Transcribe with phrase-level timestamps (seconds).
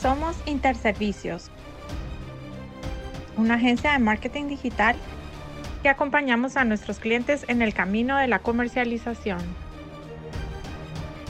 [0.00, 1.50] Somos Interservicios,
[3.36, 4.96] una agencia de marketing digital
[5.82, 9.40] que acompañamos a nuestros clientes en el camino de la comercialización.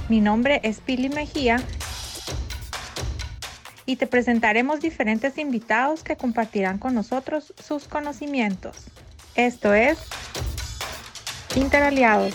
[0.09, 1.61] Mi nombre es Pili Mejía
[3.87, 8.87] y te presentaremos diferentes invitados que compartirán con nosotros sus conocimientos.
[9.35, 9.99] Esto es
[11.57, 12.35] Interaliados.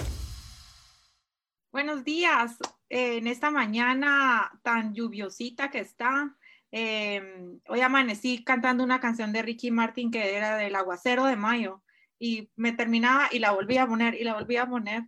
[1.72, 2.58] Buenos días,
[2.90, 6.36] en esta mañana tan lluviosita que está.
[6.72, 11.84] Em, hoy amanecí cantando una canción de Ricky Martin que era del aguacero de mayo
[12.20, 15.04] y me terminaba y la volví a poner y la volví a poner.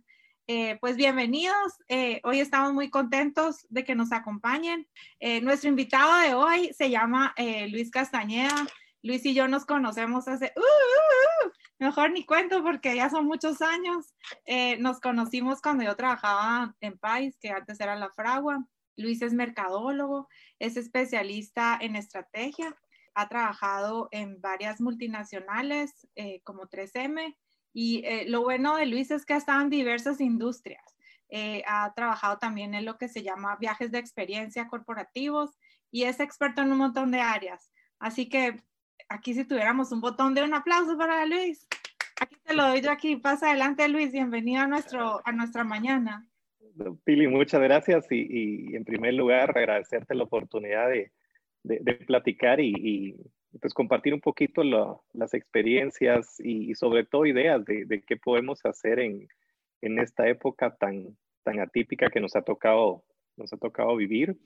[0.46, 4.88] Eh, pues bienvenidos, eh, hoy estamos muy contentos de que nos acompañen.
[5.20, 7.34] Eh, nuestro invitado de hoy se llama
[7.68, 8.66] Luis Castañeda.
[9.02, 13.26] Luis y yo nos conocemos hace, uh, uh, uh, mejor ni cuento porque ya son
[13.26, 14.14] muchos años.
[14.78, 18.66] nos conocimos cuando yo trabajaba en País, que antes era la Fragua.
[18.96, 20.28] Luis es mercadólogo,
[20.58, 22.76] es especialista en estrategia,
[23.14, 26.08] ha trabajado en varias multinacionales
[26.42, 27.36] como 3M
[27.72, 30.82] y eh, lo bueno de Luis es que ha estado en diversas industrias.
[31.28, 35.56] Eh, ha trabajado también en lo que se llama viajes de experiencia corporativos
[35.90, 37.70] y es experto en un montón de áreas.
[37.98, 38.62] Así que
[39.08, 41.66] aquí si tuviéramos un botón de un aplauso para Luis.
[42.20, 43.16] Aquí te lo doy yo aquí.
[43.16, 46.26] Pasa adelante Luis, bienvenido a, nuestro, a nuestra mañana.
[47.04, 51.10] Pili, muchas gracias y, en primer lugar agradecerte la oportunidad de,
[51.64, 53.16] de, platicar y,
[53.60, 54.62] pues compartir un poquito
[55.12, 59.26] las experiencias y, sobre todo ideas de, qué podemos hacer en,
[59.80, 63.02] en, esta época tan, tan atípica que nos ha tocado,
[63.36, 64.36] nos ha tocado vivir.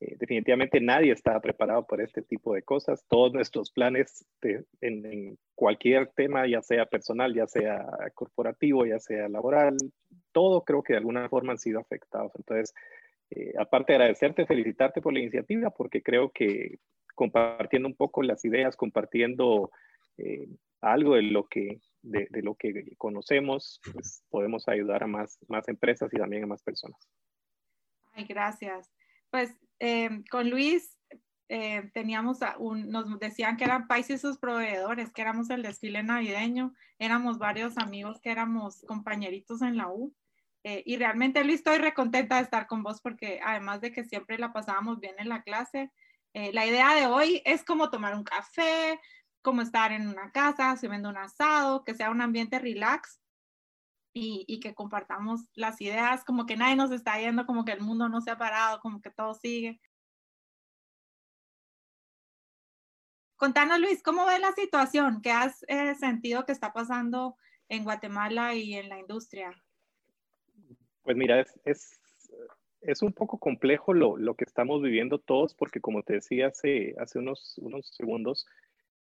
[0.00, 3.04] Eh, definitivamente nadie estaba preparado para este tipo de cosas.
[3.08, 4.24] Todos nuestros planes
[4.80, 9.76] en, cualquier tema, ya sea personal, ya sea corporativo, ya sea laboral,
[10.32, 12.30] todo creo que de alguna forma han sido afectados.
[12.36, 12.72] Entonces,
[13.30, 16.78] eh, aparte de agradecerte, felicitarte por la iniciativa, porque creo que
[17.16, 19.72] compartiendo un poco las ideas, compartiendo
[20.16, 20.46] eh,
[20.80, 26.08] algo de lo que, de, lo que conocemos, pues podemos ayudar a más, más empresas
[26.12, 27.00] y también a más personas.
[28.12, 28.92] Ay, gracias.
[29.30, 30.96] Pues eh, con Luis
[31.48, 36.74] eh, teníamos, un, nos decían que eran países sus proveedores, que éramos el desfile navideño,
[36.98, 40.14] éramos varios amigos que éramos compañeritos en la U.
[40.64, 44.52] y realmente Luis, estoy recontenta de estar con vos porque además de que siempre la
[44.52, 45.90] pasábamos bien en la clase,
[46.34, 49.00] eh, la idea de hoy es como tomar un café,
[49.42, 53.17] como estar en una casa, subiendo un asado, que sea un ambiente relax
[54.12, 58.08] y, que compartamos las ideas, como que nadie nos está yendo, como que el mundo
[58.08, 59.80] no se ha parado, como que todo sigue.
[63.36, 65.20] Contanos, Luis, ¿cómo ves la situación?
[65.22, 67.36] ¿Qué has eh, sentido que está pasando
[67.68, 69.52] en Guatemala y en la industria?
[71.02, 72.00] Pues mira, es
[72.80, 77.18] es un poco complejo lo, que estamos viviendo todos, porque como te decía hace, hace
[77.18, 78.46] unos, unos segundos,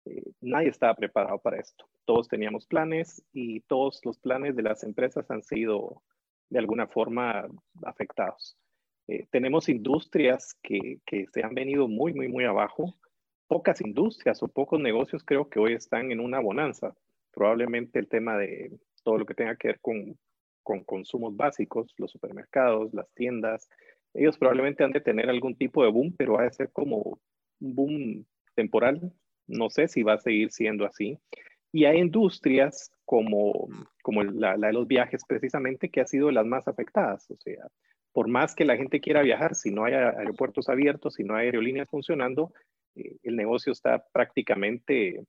[0.09, 1.85] eh, nadie estaba preparado para esto.
[2.05, 6.03] Todos teníamos planes y todos los planes de las empresas han sido
[6.49, 7.47] de alguna forma
[7.83, 8.57] afectados.
[9.07, 12.95] Eh, tenemos industrias que, que, se han venido muy, muy, muy abajo.
[13.47, 16.95] Pocas industrias o pocos negocios creo que hoy están en una bonanza.
[17.31, 20.17] Probablemente el tema de todo lo que tenga que ver con
[20.67, 23.69] con consumos básicos, los supermercados, las tiendas,
[24.13, 27.19] ellos probablemente han de tener algún tipo de boom, pero va a ser como
[27.61, 29.13] un boom temporal.
[29.47, 31.19] No sé si va a seguir siendo así.
[31.71, 33.67] Y hay industrias como,
[34.01, 37.29] como la, de los viajes precisamente que ha sido las más afectadas.
[37.31, 37.67] O sea,
[38.11, 41.47] por más que la gente quiera viajar, si no hay aeropuertos abiertos, si no hay
[41.47, 42.51] aerolíneas funcionando,
[42.95, 45.23] eh, el negocio está prácticamente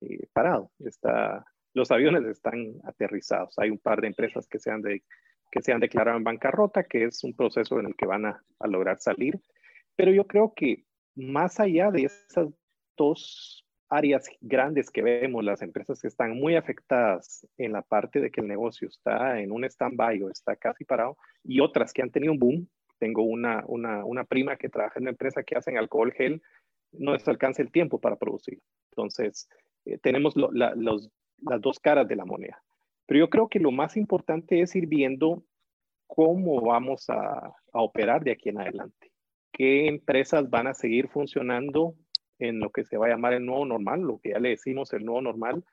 [0.00, 3.58] eh, parado, está, los aviones están aterrizados.
[3.58, 7.04] Hay un par de empresas que se han, que se han declarado en bancarrota, que
[7.04, 9.40] es un proceso en el que van a, lograr salir.
[9.96, 12.48] Pero yo creo que más allá de esas
[12.96, 13.63] dos
[13.94, 18.40] áreas grandes que vemos, las empresas que están muy afectadas en la parte de que
[18.40, 22.32] el negocio está en un stand-by o está casi parado, y otras que han tenido
[22.32, 22.68] un boom.
[22.98, 26.40] Tengo una, una, prima que trabaja en una empresa que hacen alcohol gel,
[26.92, 28.60] no les alcanza el tiempo para producir.
[28.92, 29.48] Entonces,
[29.84, 31.10] eh, tenemos los
[31.44, 32.62] las dos caras de la moneda.
[33.06, 35.44] Pero yo creo que lo más importante es ir viendo
[36.06, 39.10] cómo vamos a, operar de aquí en adelante.
[39.52, 41.96] ¿Qué empresas van a seguir funcionando
[42.38, 44.92] en lo que se va a llamar el nuevo normal, lo que ya le decimos
[44.92, 45.64] el nuevo normal?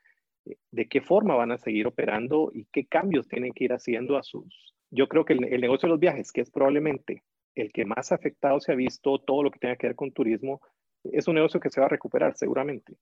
[0.71, 4.23] ¿De qué forma van a seguir operando y qué cambios tienen que ir haciendo a
[4.23, 4.75] sus...
[4.89, 7.23] Yo creo que el, el negocio de los viajes, que es probablemente
[7.55, 10.61] el que más afectado se ha visto, todo lo que tenga que ver con turismo,
[11.03, 12.95] es un negocio que se va a recuperar seguramente.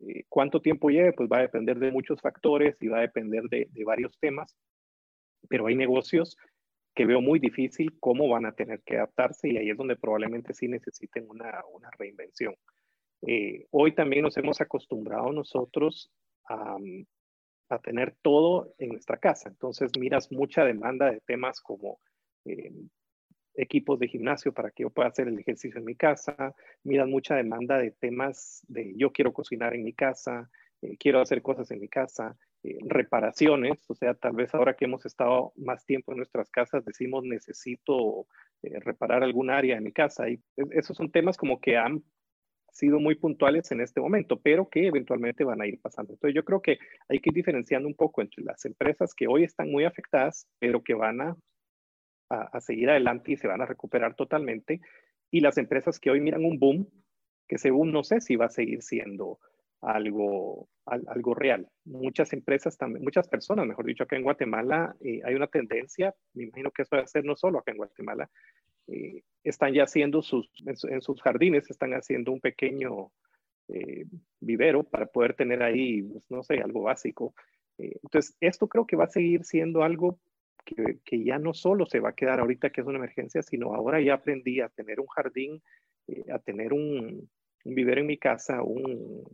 [0.00, 3.42] Eh, cuánto tiempo lleve, pues va a depender de muchos factores y va a depender
[3.44, 4.56] de, varios temas,
[5.48, 6.36] pero hay negocios
[6.94, 10.52] que veo muy difícil cómo van a tener que adaptarse y ahí es donde probablemente
[10.52, 12.54] sí necesiten una, una reinvención.
[13.26, 16.10] Eh, hoy también nos hemos acostumbrado nosotros
[16.48, 16.76] a,
[17.68, 21.98] a, tener todo en nuestra casa, entonces miras mucha demanda de temas como
[22.44, 22.72] eh,
[23.54, 26.54] equipos de gimnasio para que yo pueda hacer el ejercicio en mi casa,
[26.84, 30.48] miran mucha demanda de temas de yo quiero cocinar en mi casa,
[30.80, 34.84] eh, quiero hacer cosas en mi casa, eh, reparaciones, o sea, tal vez ahora que
[34.84, 38.26] hemos estado más tiempo en nuestras casas, decimos necesito
[38.60, 40.28] reparar algún área en mi casa.
[40.28, 40.40] Y
[40.72, 42.02] esos son temas como que han
[42.78, 46.12] sido muy puntuales en este momento, pero que eventualmente van a ir pasando.
[46.12, 46.78] Entonces yo creo que
[47.08, 50.82] hay que ir diferenciando un poco entre las empresas que hoy están muy afectadas, pero
[50.82, 51.36] que van a,
[52.30, 54.80] a seguir adelante y se van a recuperar totalmente,
[55.30, 56.88] y las empresas que hoy miran un boom,
[57.48, 59.38] que según no sé si va a seguir siendo
[59.80, 61.68] algo, algo real.
[61.84, 66.44] Muchas empresas también, muchas personas, mejor dicho, acá en Guatemala eh, hay una tendencia, me
[66.44, 68.30] imagino que eso va a ser no solo acá en Guatemala,
[68.88, 73.12] eh, están ya haciendo sus, en, sus jardines, están haciendo un pequeño
[73.68, 74.04] eh,
[74.40, 77.34] vivero para poder tener ahí, pues, no sé, algo básico.
[77.78, 80.18] entonces, esto creo que va a seguir siendo algo
[80.64, 83.74] que, que, ya no solo se va a quedar ahorita que es una emergencia, sino
[83.74, 85.62] ahora ya aprendí a tener un jardín,
[86.32, 87.28] a tener un,
[87.64, 89.24] vivero en mi casa, un,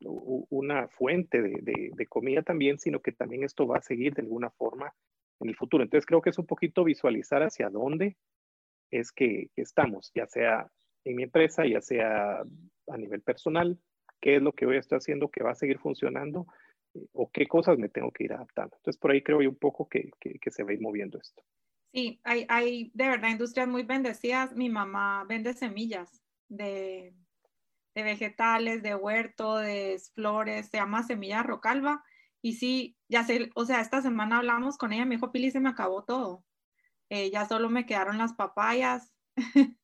[0.00, 4.92] una fuente de, comida también, sino que también esto va a seguir de alguna forma
[5.40, 5.82] en el futuro.
[5.82, 8.16] Entonces creo que es un poquito visualizar hacia dónde
[8.98, 10.70] es que, estamos, ya sea
[11.04, 12.42] en mi empresa, ya sea
[12.88, 13.78] a nivel personal,
[14.20, 16.46] qué es lo que hoy estoy haciendo que va a seguir funcionando
[16.94, 18.76] eh, o qué cosas me tengo que ir adaptando.
[18.76, 21.42] Entonces por ahí creo yo un poco que, que se va a ir moviendo esto.
[21.92, 24.54] Sí, hay, hay de verdad industrias muy bendecidas.
[24.54, 27.14] Mi mamá vende semillas de
[27.94, 32.04] de vegetales, de huerto, de flores, se llama Semilla Rocalva.
[32.42, 35.60] Y sí, ya sé, o sea, esta semana hablamos con ella, me dijo, Pili, se
[35.60, 36.44] me acabó todo.
[37.10, 39.12] Eh, ya solo me quedaron las papayas.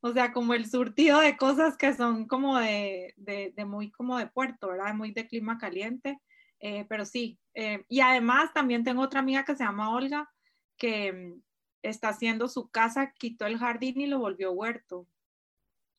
[0.00, 4.26] o sea, como el surtido de cosas que son como de, de, muy como de
[4.26, 4.94] puerto, ¿verdad?
[4.94, 6.20] Muy de clima caliente.
[6.60, 10.30] Eh, pero sí, eh, y además también tengo otra amiga que se llama Olga,
[10.78, 11.42] que mm,
[11.82, 15.06] está haciendo su casa, quitó el jardín y lo volvió huerto.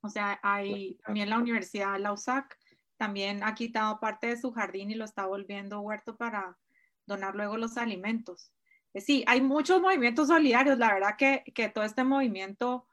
[0.01, 2.57] O sea, hay también la Universidad la USAC
[2.97, 6.57] también ha quitado parte de su jardín y lo está volviendo huerto para
[7.05, 8.51] donar luego los alimentos.
[8.97, 10.79] Eh, sí, hay muchos movimientos solidarios.
[10.79, 12.87] La verdad que, que todo este movimiento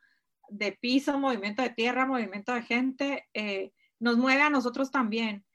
[0.51, 5.47] de piso, movimiento de tierra, movimiento de gente, eh, nos mueve a nosotros también.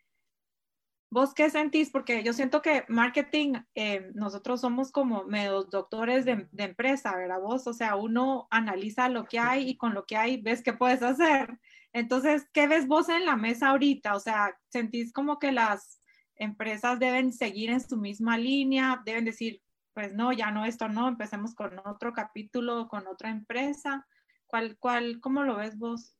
[1.11, 1.91] ¿Vos qué sentís?
[1.91, 7.39] Porque yo siento que marketing, eh, nosotros somos como medios doctores de, de, empresa, ¿verdad?
[7.41, 10.73] Vos, o sea, uno analiza lo que hay y con lo que hay ves qué
[10.73, 11.59] puedes hacer.
[11.93, 14.15] Entonces, ¿qué ves vos en la mesa ahorita?
[14.15, 16.01] O sea, ¿sentís como que las
[16.35, 19.01] empresas deben seguir en su misma línea?
[19.05, 19.61] ¿Deben decir,
[19.99, 24.07] pues no, ya no, esto no, empecemos con otro capítulo, con otra empresa?
[24.47, 26.15] ¿Cuál, cuál, cómo lo ves vos?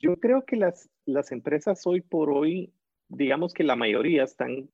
[0.00, 2.74] Yo creo que las, las empresas hoy por hoy
[3.06, 4.68] digamos que la mayoría están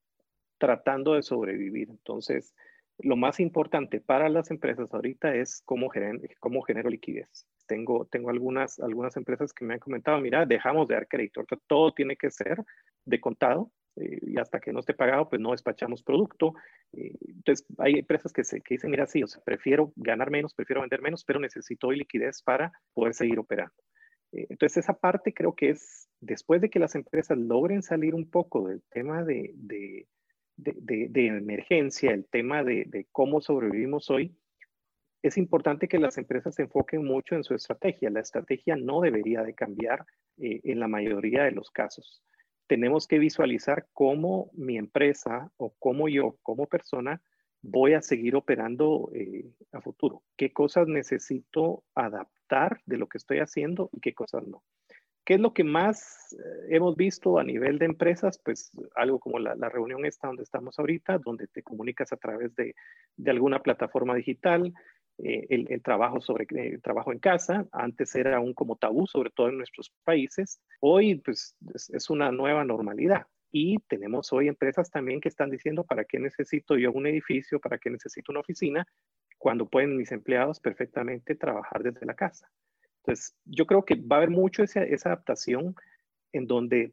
[0.56, 1.90] tratando de sobrevivir.
[1.90, 2.54] Entonces,
[2.96, 5.90] lo más importante para las empresas ahorita es cómo,
[6.40, 7.46] cómo genero liquidez.
[7.66, 11.92] Tengo, tengo algunas, algunas empresas que me han comentado, mira, dejamos de dar crédito, todo
[11.92, 12.64] tiene que ser
[13.04, 16.54] de contado eh, y hasta que no esté pagado, pues no despachamos producto.
[16.92, 20.54] Eh, entonces, hay empresas que, se, que dicen, mira, sí, o sea, prefiero ganar menos,
[20.54, 23.74] prefiero vender menos, pero necesito liquidez para poder seguir operando.
[24.32, 28.28] Eh, entonces, esa parte creo que es, después de que las empresas logren salir un
[28.28, 30.06] poco del tema de, de,
[30.56, 34.36] de, emergencia, el tema de, cómo sobrevivimos hoy,
[35.22, 38.10] es importante que las empresas se enfoquen mucho en su estrategia.
[38.10, 40.04] La estrategia no debería de cambiar
[40.38, 42.22] eh, en la mayoría de los casos.
[42.66, 47.22] Tenemos que visualizar cómo mi empresa o cómo yo como persona
[47.62, 50.22] voy a seguir operando eh, a futuro.
[50.36, 54.62] ¿Qué cosas necesito adaptar de lo que estoy haciendo y qué cosas no?
[55.26, 58.38] ¿Qué es lo que más eh, hemos visto a nivel de empresas?
[58.44, 62.74] Pues algo como la, reunión esta donde estamos ahorita, donde te comunicas a través de,
[63.26, 64.72] alguna plataforma digital,
[65.18, 69.48] eh, el, trabajo sobre el trabajo en casa, antes era un como tabú, sobre todo
[69.48, 71.56] en nuestros países, hoy pues
[71.92, 73.26] es una nueva normalidad.
[73.52, 77.60] Y tenemos hoy empresas también que están diciendo, ¿para qué necesito yo un edificio?
[77.60, 78.86] ¿Para qué necesito una oficina?
[79.38, 82.50] Cuando pueden mis empleados perfectamente trabajar desde la casa.
[82.98, 85.74] Entonces, yo creo que va a haber mucho esa, esa adaptación
[86.32, 86.92] en donde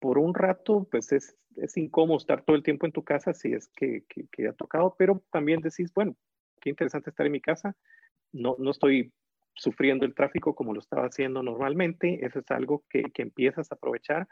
[0.00, 3.52] por un rato, pues es, es, incómodo estar todo el tiempo en tu casa si
[3.52, 6.16] es que, que, ha tocado, pero también decís, bueno,
[6.60, 7.74] qué interesante estar en mi casa.
[8.32, 9.12] No, no estoy
[9.54, 12.24] sufriendo el tráfico como lo estaba haciendo normalmente.
[12.24, 14.28] Eso es algo que, que empiezas a aprovechar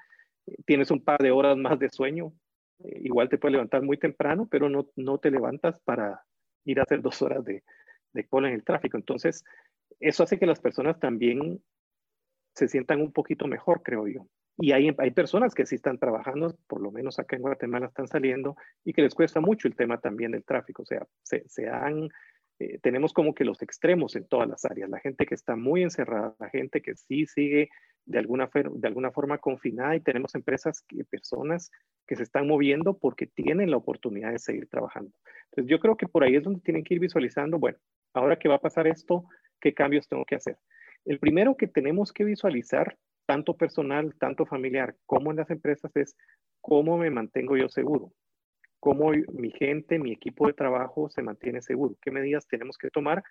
[0.67, 2.33] tienes un par de horas más de sueño,
[2.81, 6.25] eh, igual te puedes levantar muy temprano, pero no, no te levantas para
[6.65, 7.65] ir a hacer dos horas de,
[8.13, 8.97] de cola en el tráfico.
[8.97, 9.45] Entonces,
[10.01, 11.63] eso hace que las personas también
[12.55, 14.27] se sientan un poquito mejor, creo yo.
[14.59, 18.09] Y hay, hay personas que sí están trabajando, por lo menos acá en Guatemala están
[18.09, 20.83] saliendo, y que les cuesta mucho el tema también del tráfico.
[20.83, 22.09] O sea, se, se han,
[22.59, 24.91] eh, tenemos como que los extremos en todas las áreas.
[24.91, 27.71] La gente que está muy encerrada, la gente que sí sigue
[28.05, 31.71] de alguna, de alguna forma confinada y tenemos empresas personas
[32.07, 35.13] que se están moviendo porque tienen la oportunidad de seguir trabajando.
[35.51, 37.79] Entonces yo creo que por ahí es donde tienen que ir visualizando, bueno,
[38.15, 39.25] ahora que va a pasar esto,
[39.61, 40.57] ¿qué cambios tengo que hacer?
[41.05, 42.97] El primero que tenemos que visualizar,
[43.29, 46.17] tanto personal, tanto familiar, como en las empresas, es
[46.63, 48.11] cómo me mantengo yo seguro,
[48.81, 53.23] cómo mi gente, mi equipo de trabajo se mantiene seguro, qué medidas tenemos que tomar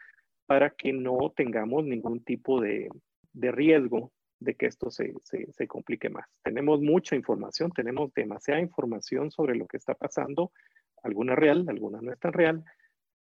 [0.45, 2.89] para que no tengamos ningún tipo de,
[3.33, 6.27] de riesgo de que esto se, se, se, complique más.
[6.43, 10.51] Tenemos mucha información, tenemos demasiada información sobre lo que está pasando,
[11.01, 12.63] alguna real, alguna no es tan real,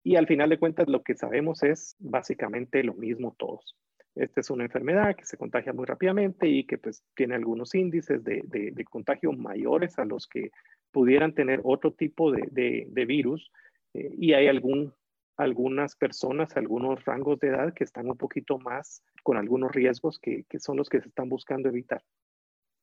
[0.04, 3.76] y al final de cuentas lo que sabemos es básicamente lo mismo todos.
[4.16, 8.24] Esta es una enfermedad que se contagia muy rápidamente y que pues tiene algunos índices
[8.24, 10.52] de, de, contagio mayores a los que
[10.92, 13.52] pudieran tener otro tipo de, de virus
[13.94, 14.94] eh, y hay algún,
[15.38, 20.46] algunas personas, algunos rangos de edad que están un poquito más con algunos riesgos que,
[20.50, 22.04] que son los que se están buscando evitar.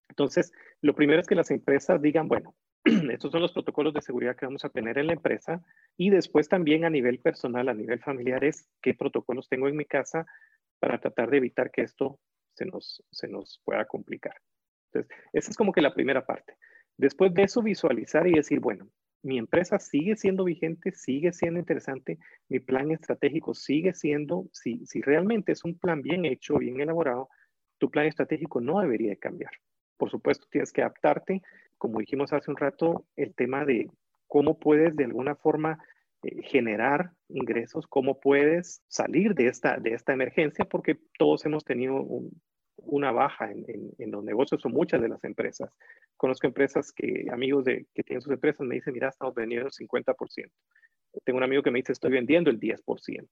[0.08, 2.54] Entonces, lo primero es que las empresas digan, bueno,
[2.84, 5.62] estos son los protocolos de seguridad que vamos a tener en la empresa
[5.96, 9.84] y después también a nivel personal, a nivel familiar, es qué protocolos tengo en mi
[9.84, 10.26] casa
[10.78, 12.18] para tratar de evitar que esto
[12.54, 14.34] se nos, se nos pueda complicar.
[14.92, 16.54] Entonces, esa es como que la primera parte.
[16.96, 18.88] Después de eso, visualizar y decir, bueno,
[19.22, 22.18] mi empresa sigue siendo vigente, sigue siendo interesante,
[22.48, 27.28] mi plan estratégico sigue siendo, si, si realmente es un plan bien hecho, bien elaborado,
[27.78, 29.52] tu plan estratégico no debería cambiar.
[29.96, 31.42] Por supuesto, tienes que adaptarte,
[31.76, 33.90] como dijimos hace un rato, el tema de
[34.26, 35.78] cómo puedes de alguna forma
[36.22, 42.04] eh, generar ingresos, cómo puedes salir de esta, de esta emergencia, porque todos hemos tenido
[42.76, 45.70] una baja en, los negocios o muchas de las empresas.
[46.16, 49.72] Conozco empresas que, amigos de, que tienen sus empresas, me dicen, mira, estamos vendiendo el
[49.72, 50.50] 50%.
[51.24, 53.28] Tengo un amigo que me dice, estoy vendiendo el 10%.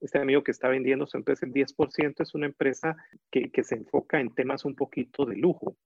[0.00, 2.96] Este amigo que está vendiendo su empresa el 10% es una empresa
[3.30, 5.76] que, se enfoca en temas un poquito de lujo.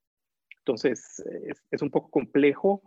[0.60, 2.82] Entonces, es, es un poco complejo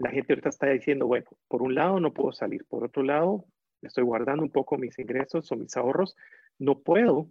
[0.00, 3.44] la gente ahorita está diciendo, bueno, por un lado no puedo salir, por otro lado
[3.82, 6.16] estoy guardando un poco mis ingresos o mis ahorros,
[6.58, 7.30] no puedo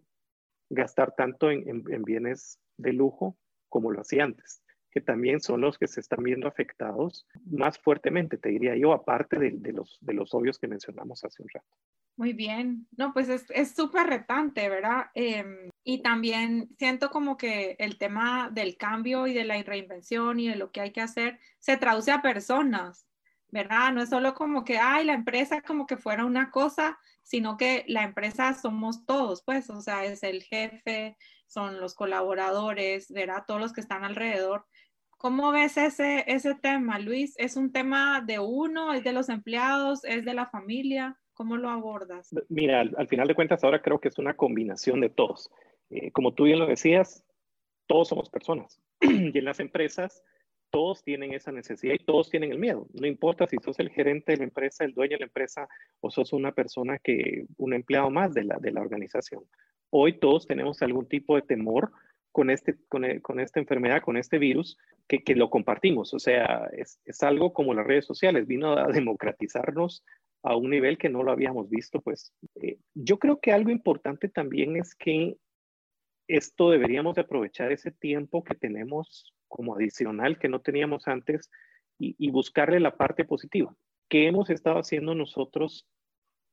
[0.69, 3.35] gastar tanto en, bienes de lujo
[3.69, 4.61] como lo hacía antes,
[4.91, 9.39] que también son los que se están viendo afectados más fuertemente, te diría yo, aparte
[9.39, 11.75] de, los, de los obvios que mencionamos hace un rato.
[12.19, 15.05] Muy bien, no, pues es súper retante, ¿verdad?
[15.13, 20.49] Em, y también siento como que el tema del cambio y de la reinvención y
[20.49, 23.07] de lo que hay que hacer se traduce a personas,
[23.47, 23.93] ¿verdad?
[23.93, 27.85] No es solo como que, ay, la empresa como que fuera una cosa, sino que
[27.87, 31.15] la empresa somos todos, pues, o sea, es el jefe,
[31.47, 33.45] son los colaboradores, ¿verdad?
[33.47, 34.65] Todos los que están alrededor.
[35.11, 37.33] ¿Cómo ves ese, ese tema, Luis?
[37.37, 41.17] ¿Es un tema de uno, es de los empleados, es de la familia?
[41.39, 42.35] ¿Cómo lo abordas?
[42.49, 45.49] Mira, al, final de cuentas ahora creo que es una combinación de todos.
[45.89, 47.23] Eh, como tú bien lo decías,
[47.87, 50.21] todos somos personas y en las empresas
[50.69, 52.87] todos tienen esa necesidad y todos tienen el miedo.
[52.91, 55.69] No importa si sos el gerente de la empresa, el dueño de la empresa
[56.01, 59.45] o sos una persona que, un empleado más de la, de la organización.
[59.91, 61.93] Hoy todos tenemos algún tipo de temor
[62.33, 64.77] con, este, con, e, con esta enfermedad, con este virus,
[65.07, 66.13] que, que lo compartimos.
[66.13, 70.03] O sea, es, es, algo como las redes sociales, vino a democratizarnos
[70.43, 74.29] a un nivel que no lo habíamos visto, pues eh, yo creo que algo importante
[74.29, 75.37] también es que
[76.27, 81.49] esto deberíamos de aprovechar ese tiempo que tenemos como adicional que no teníamos antes
[81.97, 83.75] y, buscarle la parte positiva.
[84.07, 85.85] ¿Qué hemos estado haciendo nosotros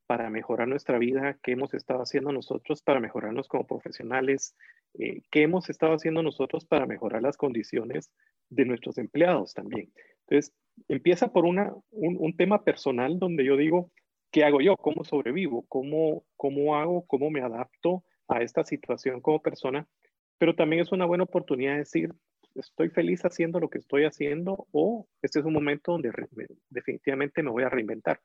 [0.09, 1.39] para mejorar nuestra vida?
[1.41, 4.57] ¿Qué hemos estado haciendo nosotros para mejorarnos como profesionales?
[4.95, 8.11] Eh, ¿Qué hemos estado haciendo nosotros para mejorar las condiciones
[8.49, 9.93] de nuestros empleados también?
[10.29, 10.55] Entonces,
[10.89, 13.91] empieza por una, un, tema personal donde yo digo,
[14.31, 14.77] ¿qué hago yo?
[14.77, 15.65] ¿Cómo sobrevivo?
[15.69, 17.07] ¿Cómo, ¿Cómo hago?
[17.07, 19.87] ¿Cómo me adapto a esta situación como persona?
[20.39, 22.11] Pero también es una buena oportunidad de decir,
[22.55, 26.11] estoy feliz haciendo lo que estoy haciendo o este es un momento donde
[26.71, 28.21] definitivamente me voy a reinventar.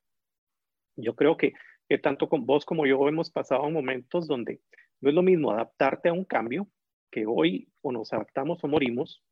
[0.95, 1.53] Yo creo que,
[1.87, 4.59] que tanto con vos como yo hemos pasado momentos donde
[4.99, 6.67] no es lo mismo adaptarte a un cambio,
[7.11, 9.23] que hoy o nos adaptamos o morimos,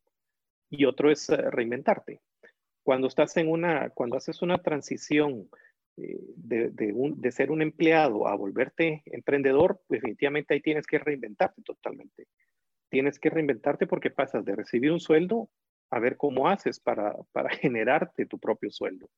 [0.68, 2.20] y otro es eh, reinventarte
[2.82, 5.48] cuando estás en una, cuando haces una transición
[5.96, 12.26] eh, de, ser un empleado a volverte emprendedor, definitivamente ahí tienes que reinventarte totalmente.
[12.88, 15.48] Tienes que reinventarte porque pasas de recibir un sueldo
[15.90, 19.08] a ver cómo haces para, para generarte tu propio sueldo.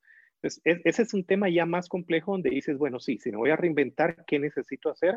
[0.42, 3.56] Ese es un tema ya más complejo donde dices, bueno, sí, si me voy a
[3.56, 5.16] reinventar, ¿qué necesito hacer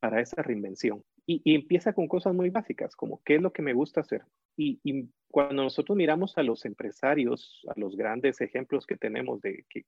[0.00, 1.02] para esa reinvención?
[1.28, 4.22] Y, empieza con cosas muy básicas, como qué es lo que me gusta hacer.
[4.56, 9.84] Y, cuando nosotros miramos a los empresarios, a los grandes ejemplos que tenemos de que,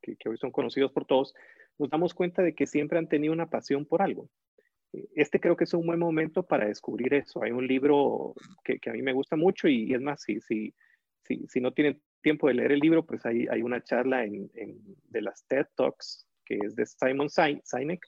[0.00, 1.34] que, hoy son conocidos por todos,
[1.78, 4.28] nos damos cuenta de que siempre han tenido una pasión por algo.
[5.14, 7.42] Este creo que es un buen momento para descubrir eso.
[7.42, 10.74] Hay un libro que, que a mí me gusta mucho y, es más, si, si,
[11.22, 14.50] si, si no tienen tiempo de leer el libro, pues hay, hay una charla en,
[15.04, 18.06] de las TED Talks que es de Simon Sinek,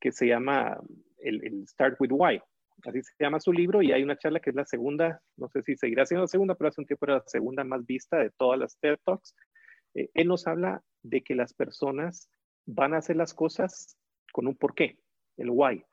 [0.00, 0.80] que se llama
[1.20, 2.40] el, Start with Why.
[2.84, 5.62] Así se llama su libro y hay una charla que es la segunda, no sé
[5.62, 8.30] si seguirá siendo la segunda, pero hace un tiempo era la segunda más vista de
[8.30, 9.34] todas las TED Talks.
[9.94, 12.30] Eh, él nos habla de que las personas
[12.66, 13.98] van a hacer las cosas
[14.32, 14.98] con un porqué,
[15.36, 15.84] el why.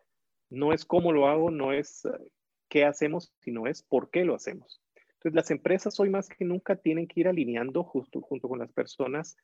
[0.51, 2.31] No es cómo lo hago, no es eh,
[2.69, 4.81] qué hacemos, sino es por qué lo hacemos.
[5.13, 9.35] Entonces, las empresas hoy más que nunca tienen que ir alineando junto con las personas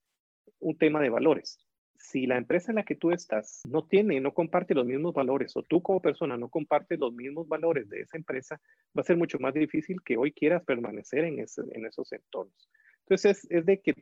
[0.60, 1.60] un tema de valores.
[2.04, 5.56] Si la empresa en la que tú estás no tiene, no comparte los mismos valores
[5.56, 8.60] o tú como persona no compartes los mismos valores de esa empresa,
[8.98, 12.70] va a ser mucho más difícil que hoy quieras permanecer en, en esos entornos.
[13.06, 13.94] Entonces, es, es de que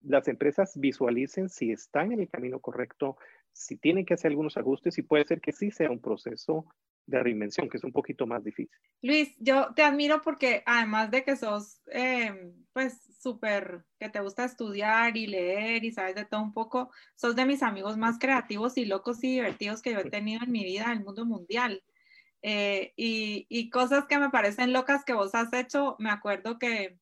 [0.00, 3.16] las empresas visualicen si están en el camino correcto,
[3.52, 6.66] si tienen que hacer algunos ajustes y puede ser que sí sea un proceso
[7.06, 8.76] de reinvención, que es un poquito más difícil.
[9.02, 14.44] Luis, yo te admiro porque además de que sos, eh, pues, súper, que te gusta
[14.44, 18.76] estudiar y leer y sabes de todo un poco, sos de mis amigos más creativos
[18.76, 21.82] y locos y divertidos que yo he tenido en mi vida en el mundo mundial.
[22.42, 26.98] Eh, y, y cosas que me parecen locas que vos has hecho, me acuerdo que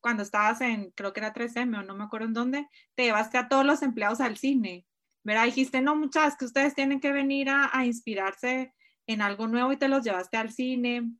[0.00, 3.38] cuando estabas en, creo que era 3M o no me acuerdo en dónde, te llevaste
[3.38, 4.86] a todos los empleados al cine.
[5.22, 5.46] ¿Verdad?
[5.46, 8.74] Dijiste, no, muchas, que ustedes tienen que venir a, a inspirarse
[9.06, 11.12] en algo nuevo y te los llevaste al cine.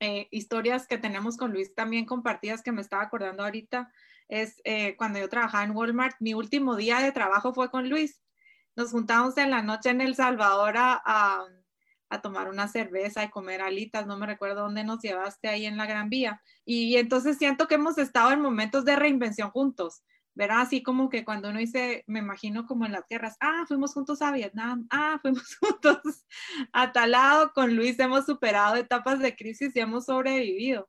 [0.00, 3.92] Eh, historias que tenemos con Luis también compartidas que me estaba acordando ahorita
[4.30, 8.22] es eh, cuando yo trabajaba en Walmart, mi último día de trabajo fue con Luis.
[8.76, 11.44] Nos juntamos en la noche en El Salvador a,
[12.22, 15.86] tomar una cerveza y comer alitas, no me recuerdo dónde nos llevaste ahí en la
[15.86, 16.42] Gran Vía.
[16.64, 20.02] y entonces siento que hemos estado en momentos de reinvención juntos.
[20.40, 20.62] ¿Verdad?
[20.62, 24.22] Así como que cuando uno dice, me imagino como en las guerras, ah, fuimos juntos
[24.22, 26.24] a Vietnam, ah, fuimos juntos
[26.72, 30.88] a tal lado, con Luis hemos superado etapas de crisis y hemos sobrevivido.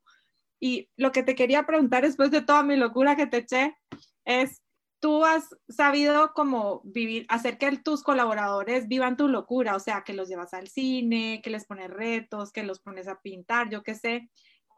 [0.62, 3.76] Y lo que te quería preguntar después de toda mi locura que te eché
[4.24, 4.62] es,
[5.02, 10.14] tú has sabido cómo vivir, hacer que tus colaboradores vivan tu locura, o sea, que
[10.14, 13.96] los llevas al cine, que les pones retos, que los pones a pintar, yo qué
[13.96, 14.30] sé.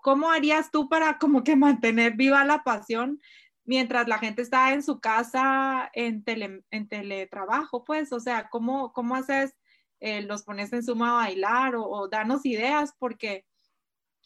[0.01, 3.21] ¿Cómo harías tú para como que mantener viva la pasión
[3.65, 6.23] mientras la gente está en su casa en,
[6.71, 9.55] en teletrabajo, pues, o sea, ¿cómo, cómo haces,
[9.99, 12.93] eh, los pones en suma a bailar o, danos ideas?
[12.99, 13.45] Porque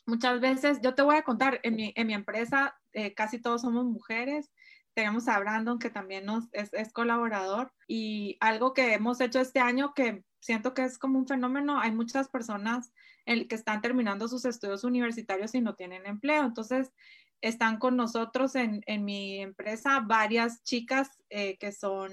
[0.05, 3.61] muchas veces, yo te voy a contar, en mi, en mi empresa eh, casi todos
[3.61, 4.51] somos mujeres,
[4.93, 7.71] tenemos a Brandon que también nos, es, es, colaborador.
[7.87, 11.91] Y algo que hemos hecho este año que siento que es como un fenómeno, hay
[11.91, 12.91] muchas personas
[13.25, 16.93] que están terminando sus estudios universitarios y no tienen empleo, entonces
[17.41, 22.11] están con nosotros en, en mi empresa varias chicas eh, que son,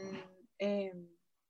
[0.59, 0.93] eh,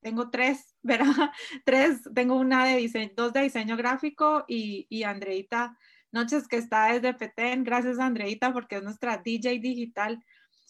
[0.01, 1.31] tengo tres, ¿verdad?
[1.65, 5.77] Tres, tengo una de diseño, dos de diseño gráfico y, y Andreita
[6.15, 7.65] Noches que está desde Petén.
[7.65, 10.23] Gracias Andreita porque es nuestra DJ digital.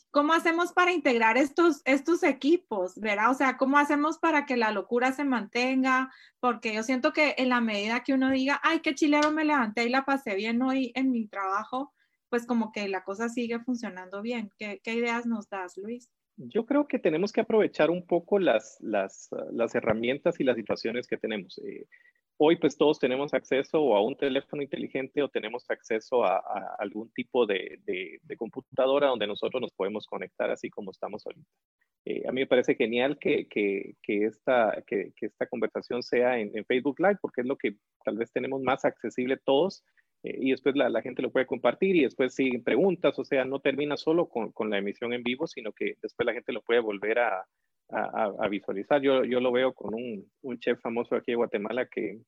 [0.09, 3.29] ¿Cómo hacemos para integrar estos, estos equipos, verdad?
[3.29, 6.11] O sea, ¿cómo hacemos para que la locura se mantenga?
[6.39, 9.83] Porque yo siento que en la medida que uno diga, ay, qué chilero me levanté
[9.83, 11.93] y la pasé bien hoy en mi trabajo,
[12.36, 14.52] pues como que la cosa sigue funcionando bien.
[14.60, 16.12] ¿Qué, ideas nos das, Luis?
[16.36, 21.08] Yo creo que tenemos que aprovechar un poco las, las, las herramientas y las situaciones
[21.08, 21.58] que tenemos.
[21.60, 21.86] Eh,
[22.36, 26.43] hoy pues todos tenemos acceso a un teléfono inteligente o tenemos acceso a,
[26.78, 31.50] algún tipo de, de, computadora donde nosotros nos podemos conectar así como estamos ahorita.
[32.04, 36.52] Eh, a mí me parece genial que, que, que esta, que, esta conversación sea en,
[36.54, 39.86] en, Facebook Live porque es lo que tal vez tenemos más accesible todos
[40.25, 43.45] eh, y después la, la, gente lo puede compartir y después siguen preguntas, o sea,
[43.45, 46.63] no termina solo con, con, la emisión en vivo, sino que después la gente lo
[46.63, 47.45] puede volver a,
[47.89, 49.01] a, a visualizar.
[49.01, 52.21] Yo, yo, lo veo con un, un, chef famoso aquí de Guatemala que,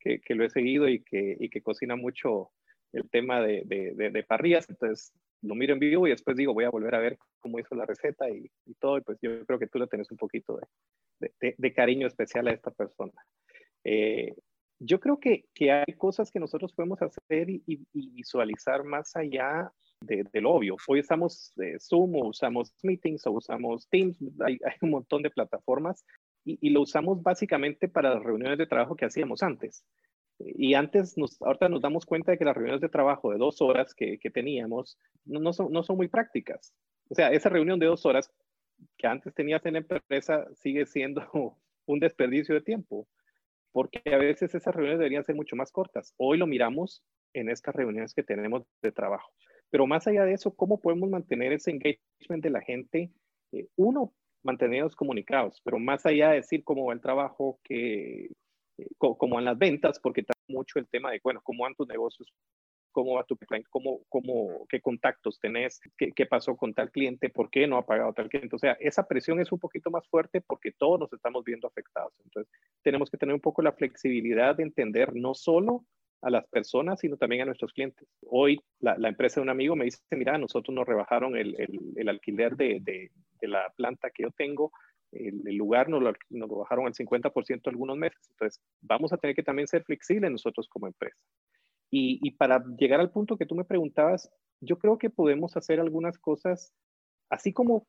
[0.00, 2.50] que, lo he seguido y que, y que cocina mucho
[2.92, 5.12] el tema de, de, de, parrillas, entonces
[5.42, 7.86] lo miro en vivo y después digo, voy a volver a ver cómo hizo la
[7.86, 10.58] receta y, y todo, y pues yo creo que tú le tenés un poquito
[11.20, 13.12] de, de cariño especial a esta persona.
[13.84, 14.34] Eh,
[14.84, 20.26] yo creo que, que, hay cosas que nosotros podemos hacer y, visualizar más allá de,
[20.40, 20.76] lo obvio.
[20.86, 25.30] Hoy usamos eh, Zoom o usamos Meetings o usamos Teams, hay, hay un montón de
[25.30, 26.04] plataformas
[26.44, 29.84] y, y, lo usamos básicamente para las reuniones de trabajo que hacíamos antes.
[30.38, 33.62] Y antes, nos, ahorita nos damos cuenta de que las reuniones de trabajo de dos
[33.62, 36.74] horas que, que teníamos no, no, son, no son muy prácticas.
[37.08, 38.30] O sea, esa reunión de dos horas
[38.98, 41.22] que antes tenías en la empresa sigue siendo
[41.86, 43.06] un desperdicio de tiempo,
[43.74, 46.14] porque a veces esas reuniones deberían ser mucho más cortas.
[46.16, 49.32] Hoy lo miramos en estas reuniones que tenemos de trabajo.
[49.68, 53.10] Pero más allá de eso, ¿cómo podemos mantener ese engagement de la gente?
[53.50, 58.26] Eh, uno, mantenerlos comunicados, pero más allá de decir cómo va el trabajo, que,
[58.78, 61.88] eh, cómo van las ventas, porque está mucho el tema de, bueno, cómo van tus
[61.88, 62.32] negocios,
[62.92, 67.28] cómo va tu cliente, cómo, cómo, qué contactos tenés, qué, qué, pasó con tal cliente,
[67.28, 68.54] por qué no ha pagado tal cliente.
[68.54, 72.12] O sea, esa presión es un poquito más fuerte porque todos nos estamos viendo afectados.
[72.24, 72.52] Entonces,
[72.84, 75.84] tenemos que tener un poco la flexibilidad de entender no solo
[76.22, 78.08] a las personas, sino también a nuestros clientes.
[78.26, 81.78] Hoy la, la empresa de un amigo me dice, mira, nosotros nos rebajaron el, el,
[81.96, 84.72] el alquiler de, de, de, la planta que yo tengo,
[85.12, 88.20] el, el lugar nos lo, nos lo bajaron al 50% algunos meses.
[88.30, 91.18] Entonces, vamos a tener que también ser flexibles nosotros como empresa.
[91.90, 95.78] Y, y, para llegar al punto que tú me preguntabas, yo creo que podemos hacer
[95.78, 96.72] algunas cosas,
[97.28, 97.86] así como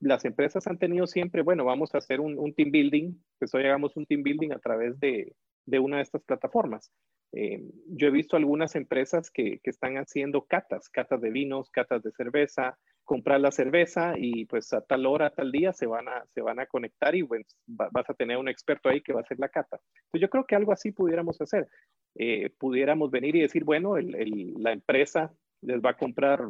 [0.00, 3.96] las empresas han tenido siempre, bueno, vamos a hacer un, team building, pues hoy hagamos
[3.96, 5.34] un team building a través de,
[5.66, 6.90] de una de estas plataformas.
[7.32, 12.02] Eh, yo he visto algunas empresas que, que, están haciendo catas, catas de vinos, catas
[12.02, 16.26] de cerveza, comprar la cerveza y pues a tal hora, tal día se van a,
[16.26, 19.20] se van a conectar y pues, va, vas a tener un experto ahí que va
[19.20, 19.80] a hacer la cata.
[20.12, 21.68] Yo creo que algo así pudiéramos hacer.
[22.14, 25.32] Eh, pudiéramos venir y decir, bueno, el, la empresa
[25.62, 26.46] les va a comprar,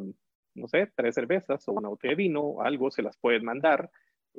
[0.59, 3.91] no sé, tres cervezas o una botella de vino, algo, se las pueden mandar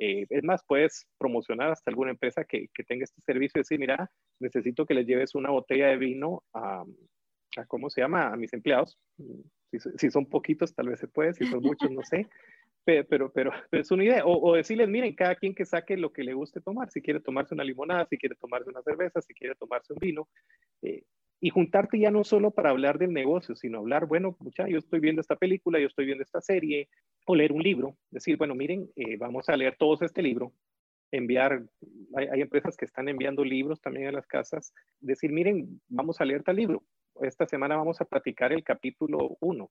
[0.02, 3.78] eh, es más, puedes promocionar hasta alguna empresa que, que, tenga este servicio y decir,
[3.78, 6.84] mira, necesito que les lleves una botella de vino a,
[7.56, 8.28] a ¿cómo se llama?
[8.28, 8.98] A mis empleados.
[9.70, 12.26] Si, si, son poquitos, tal vez se puede, si son muchos, no sé.
[12.82, 14.24] Pero, pero, pero, es una idea.
[14.24, 16.90] O, o, decirles, miren, cada quien que saque lo que le guste tomar.
[16.90, 20.28] Si quiere tomarse una limonada, si quiere tomarse una cerveza, si quiere tomarse un vino.
[20.80, 21.02] Eh,
[21.40, 25.00] y juntarte ya no solo para hablar del negocio, sino hablar, bueno, mucha, yo estoy
[25.00, 26.88] viendo esta película, yo estoy viendo esta serie,
[27.26, 30.52] o leer un libro, decir, bueno, miren, eh, vamos a leer todos este libro,
[31.10, 31.64] enviar,
[32.14, 36.42] hay, empresas que están enviando libros también a las casas, decir, miren, vamos a leer
[36.42, 36.84] tal libro,
[37.22, 39.70] esta semana vamos a platicar el capítulo 1.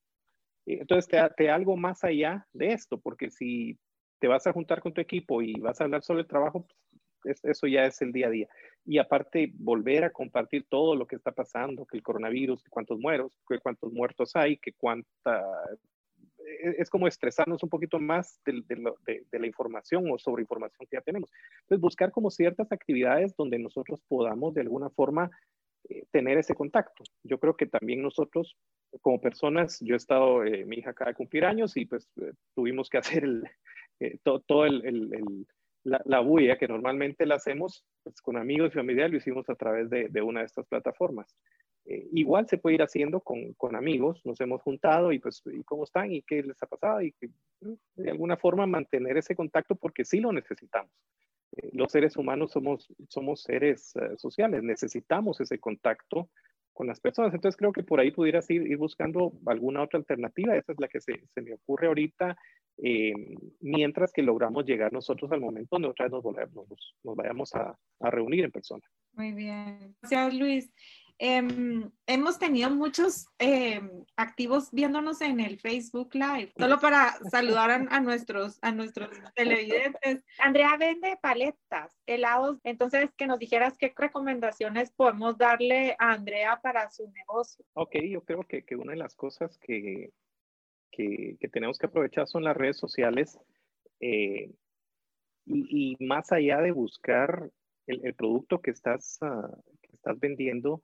[0.65, 3.77] Entonces, te, te algo más allá de esto, porque si
[4.19, 6.77] te vas a juntar con tu equipo y vas a hablar sobre el trabajo, pues,
[7.23, 8.47] eso ya es el día a día
[8.85, 12.99] y aparte volver a compartir todo lo que está pasando, que el coronavirus, que cuántos
[12.99, 15.45] muertos, que cuántos muertos hay, que cuánta...
[16.39, 18.63] E-, es como estresarnos un poquito más de,
[19.31, 21.31] de, la información o sobre información que ya tenemos.
[21.61, 25.29] Entonces, buscar como ciertas actividades donde nosotros podamos de alguna forma
[25.89, 27.03] eh, tener ese contacto.
[27.23, 28.57] Yo creo que también nosotros,
[29.01, 32.31] como personas, yo he estado, eh, mi hija acaba de cumplir años y pues eh,
[32.55, 33.43] tuvimos que hacer el,
[33.99, 35.45] eh, todo, todo el
[35.83, 39.55] la, la, bulla que normalmente la hacemos pues, con amigos y familiares, lo hicimos a
[39.55, 41.35] través de, una de estas plataformas.
[41.85, 45.83] Eh, igual se puede ir haciendo con, amigos, nos hemos juntado y pues, ¿y cómo
[45.83, 46.11] están?
[46.11, 47.01] ¿Y qué les ha pasado?
[47.01, 47.29] Y que,
[47.95, 50.91] de alguna forma mantener ese contacto porque sí lo necesitamos.
[51.57, 56.29] Eh, los seres humanos somos, somos seres uh, sociales, necesitamos ese contacto
[56.79, 57.33] con las personas.
[57.33, 60.55] Entonces creo que por ahí pudieras ir, buscando alguna otra alternativa.
[60.55, 62.37] Esa es la que se, se me ocurre ahorita,
[62.81, 63.11] eh,
[63.59, 67.53] mientras que logramos llegar nosotros al momento donde otra vez nos, volvemos, nos, nos vayamos
[67.53, 68.81] a, a, reunir en persona.
[69.11, 69.93] Muy bien.
[70.01, 70.71] Gracias, Luis.
[71.21, 71.41] Eh,
[72.07, 73.81] hemos tenido muchos eh,
[74.15, 80.23] activos viéndonos en el Facebook Live, solo para saludar a, a, nuestros, a nuestros televidentes.
[80.39, 86.89] Andrea vende paletas, helados, entonces que nos dijeras qué recomendaciones podemos darle a Andrea para
[86.89, 87.65] su negocio.
[87.73, 90.13] Ok, yo creo que, que una de las cosas que,
[90.89, 93.37] que, que, tenemos que aprovechar son las redes sociales
[93.99, 94.53] eh,
[95.45, 97.51] y, y, más allá de buscar
[97.87, 100.81] el, el producto que estás, uh, que estás vendiendo,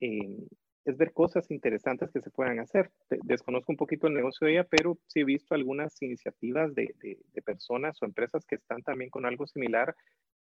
[0.00, 0.46] eh,
[0.84, 2.90] es ver cosas interesantes que se puedan hacer.
[3.24, 7.42] Desconozco un poquito el negocio de ella, pero sí he visto algunas iniciativas de, de,
[7.42, 9.94] personas o empresas que están también con algo similar,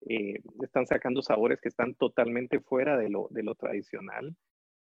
[0.08, 4.34] eh, están sacando sabores que están totalmente fuera de lo, de lo tradicional.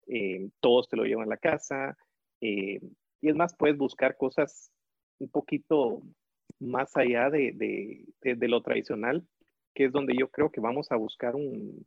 [0.06, 1.96] Eh, todos te lo llevan a la casa.
[2.40, 2.80] Eh,
[3.20, 4.72] y es más, puedes buscar cosas
[5.18, 6.02] un poquito
[6.59, 7.52] más allá de,
[8.22, 9.26] de, lo tradicional,
[9.74, 11.87] que es donde yo creo que vamos a buscar un,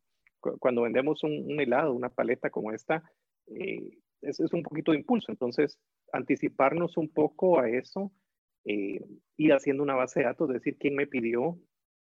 [0.60, 3.03] cuando vendemos un, un helado, una paleta como esta,
[3.47, 5.32] eh, es, es, un poquito de impulso.
[5.32, 5.79] Entonces,
[6.12, 8.12] anticiparnos un poco a eso,
[8.65, 9.01] eh,
[9.38, 11.58] ir haciendo una base de datos, decir quién me pidió,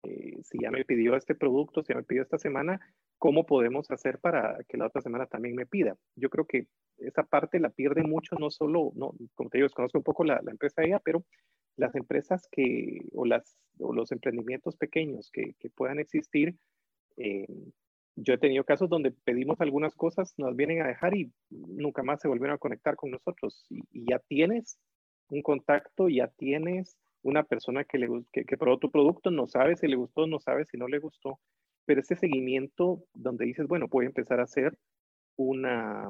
[0.04, 2.80] eh, si ya me pidió este producto, si ya me pidió esta semana,
[3.17, 5.95] cómo podemos hacer para que la otra semana también me pida.
[6.15, 6.67] Yo creo que
[6.98, 10.41] esa parte la pierde mucho, no solo, no, como te digo, conozco un poco la,
[10.43, 11.26] la empresa de ella, pero
[11.78, 16.56] las empresas que, o, las, o los emprendimientos pequeños que, que puedan existir,
[17.17, 17.48] eh,
[18.15, 22.21] yo he tenido casos donde pedimos algunas cosas, nos vienen a dejar y nunca más
[22.21, 23.65] se volvieron a conectar con nosotros.
[23.69, 24.78] Y, ya tienes
[25.30, 29.75] un contacto, ya tienes una persona que, le, que, que probó tu producto, no sabe
[29.75, 31.39] si le gustó, no sabe si no le gustó,
[31.86, 34.78] pero ese seguimiento donde dices, bueno, voy a empezar a hacer
[35.36, 36.10] una,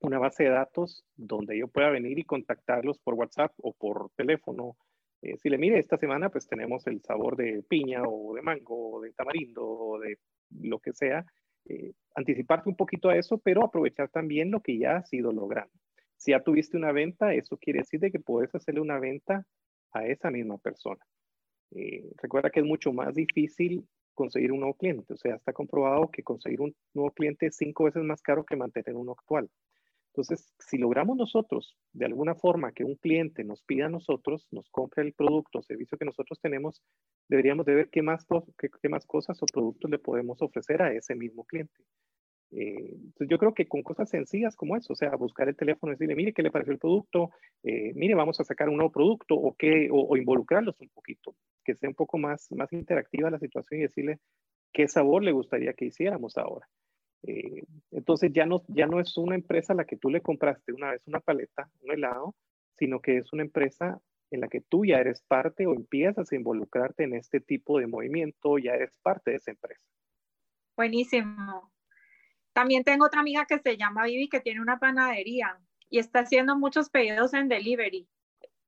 [0.00, 4.76] una base de datos donde yo pueda venir y contactarlos por WhatsApp o por teléfono.
[5.22, 8.96] Eh, si le mire, esta semana pues tenemos el sabor de piña o de mango
[8.96, 10.18] o de tamarindo o de
[10.60, 11.24] lo que sea.
[11.64, 15.72] Eh, anticiparte un poquito a eso, pero aprovechar también lo que ya ha sido logrando.
[16.16, 19.46] Si ya tuviste una venta, eso quiere decir de que puedes hacerle una venta
[19.92, 21.04] a esa misma persona.
[21.70, 25.14] Eh, recuerda que es mucho más difícil conseguir un nuevo cliente.
[25.14, 28.56] O sea, está comprobado que conseguir un nuevo cliente es cinco veces más caro que
[28.56, 29.48] mantener uno actual.
[30.12, 34.68] Entonces, si logramos nosotros, de alguna forma, que un cliente nos pida a nosotros, nos
[34.68, 36.82] compre el producto o servicio que nosotros tenemos,
[37.30, 38.26] deberíamos de ver qué más,
[39.06, 41.82] cosas o productos le podemos ofrecer a ese mismo cliente.
[42.50, 45.94] Eh, yo creo que con cosas sencillas como eso, o sea, buscar el teléfono y
[45.94, 47.30] decirle, mire, ¿qué le pareció el producto?
[47.62, 51.94] Eh, mire, vamos a sacar un nuevo producto o, involucrarlos un poquito, que sea un
[51.94, 54.18] poco más, más interactiva la situación y decirle
[54.74, 56.68] qué sabor le gustaría que hiciéramos ahora.
[57.24, 60.72] Eh, entonces ya no, ya no es una empresa a la que tú le compraste
[60.72, 62.34] una vez una paleta, un helado,
[62.76, 66.36] sino que es una empresa en la que tú ya eres parte o empiezas a
[66.36, 69.82] involucrarte en este tipo de movimiento, ya eres parte de esa empresa.
[70.76, 71.70] Buenísimo.
[72.52, 75.58] También tengo otra amiga que se llama Vivi que tiene una panadería
[75.88, 78.08] y está haciendo muchos pedidos en delivery.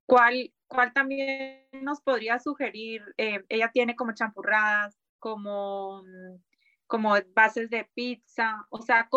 [0.05, 3.01] ¿Cuál, cuál también nos podría sugerir?
[3.17, 6.03] Eh, ella tiene como champurradas, como,
[6.87, 9.09] como bases de pizza, o sea,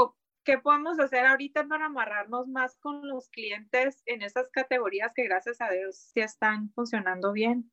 [0.44, 5.60] ¿qué podemos hacer ahorita para amarrarnos más con los clientes en esas categorías que gracias
[5.60, 7.70] a Dios sí están funcionando bien?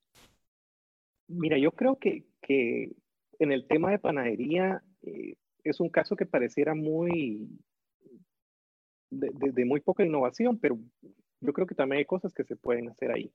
[1.28, 2.92] Mira, yo creo que, que
[3.40, 7.50] en el tema de panadería, eh, es un caso que pareciera muy
[9.10, 10.78] de, muy poca innovación, pero
[11.42, 13.32] yo creo que también hay cosas que se pueden hacer ahí.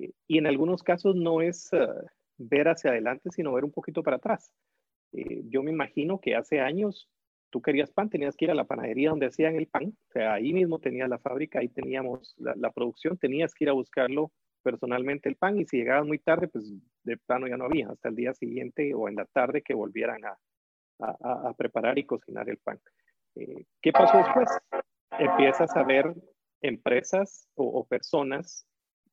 [0.00, 2.02] Eh, y en algunos casos no es ah,
[2.36, 4.52] ver hacia adelante, sino ver un poquito para atrás.
[5.14, 7.08] Eh, yo me imagino que hace años
[7.50, 10.34] tú querías pan, tenías que ir a la panadería donde hacían el pan, o sea,
[10.34, 14.32] ahí mismo tenías la fábrica, ahí teníamos la, producción, tenías que ir a buscarlo
[14.64, 16.72] personalmente el pan y si llegabas muy tarde, pues
[17.04, 20.24] de plano ya no había, hasta el día siguiente o en la tarde que volvieran
[20.24, 20.36] a,
[20.98, 22.80] a, preparar y cocinar el pan.
[23.36, 24.48] Eh, ¿Qué pasó después?
[25.16, 26.12] Empiezas a ver
[26.60, 28.66] empresas o, personas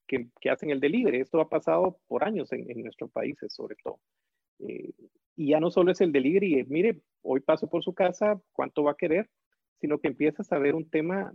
[0.07, 1.19] que, que, hacen el delivery.
[1.19, 3.99] Esto ha pasado por años en, en nuestros países, sobre todo.
[4.59, 4.93] Eh,
[5.41, 8.91] y ya no solo es el delivery, mire, hoy paso por su casa, ¿cuánto va
[8.91, 9.27] a querer?
[9.79, 11.33] Sino que empiezas a ver un tema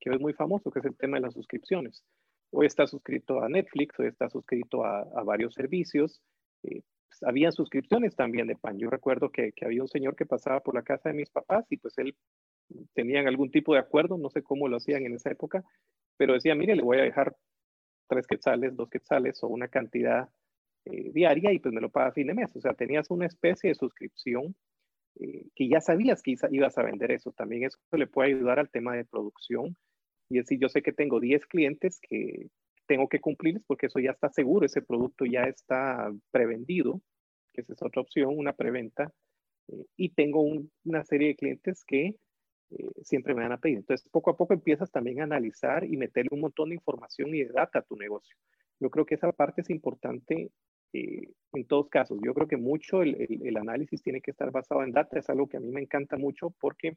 [0.00, 2.04] que es muy famoso, que es el tema de las suscripciones.
[2.50, 6.20] Hoy está suscrito a Netflix, hoy está suscrito a, varios servicios,
[6.64, 6.82] eh,
[7.22, 8.78] había suscripciones también de pan.
[8.78, 11.76] Yo recuerdo que, había un señor que pasaba por la casa de mis papás y
[11.76, 12.16] pues él
[12.94, 15.62] tenían algún tipo de acuerdo, no sé cómo lo hacían en esa época,
[16.16, 17.36] pero decía, mire, le voy a dejar
[18.08, 20.30] tres quetzales, dos quetzales o una cantidad
[20.86, 22.54] eh, diaria y pues me lo paga a fin de mes.
[22.56, 24.56] O sea, tenías una especie de suscripción
[25.20, 27.32] eh, que ya sabías que ibas a vender eso.
[27.32, 29.76] También eso le puede ayudar al tema de producción.
[30.28, 32.48] Y decir, yo sé que tengo 10 clientes que,
[32.86, 37.00] tengo que cumplirles porque eso ya está seguro, ese producto ya está prevendido,
[37.52, 39.12] que esa es otra opción, una preventa,
[39.68, 40.42] eh, y tengo
[40.84, 42.16] una serie de clientes que
[42.70, 43.78] eh, siempre me van a pedir.
[43.78, 47.44] Entonces, poco a poco empiezas también a analizar y meterle un montón de información y
[47.44, 48.36] de data a tu negocio.
[48.80, 50.50] Yo creo que esa parte es importante
[50.92, 52.18] eh, en todos casos.
[52.24, 55.48] Yo creo que mucho el, el, análisis tiene que estar basado en data, es algo
[55.48, 56.96] que a mí me encanta mucho porque,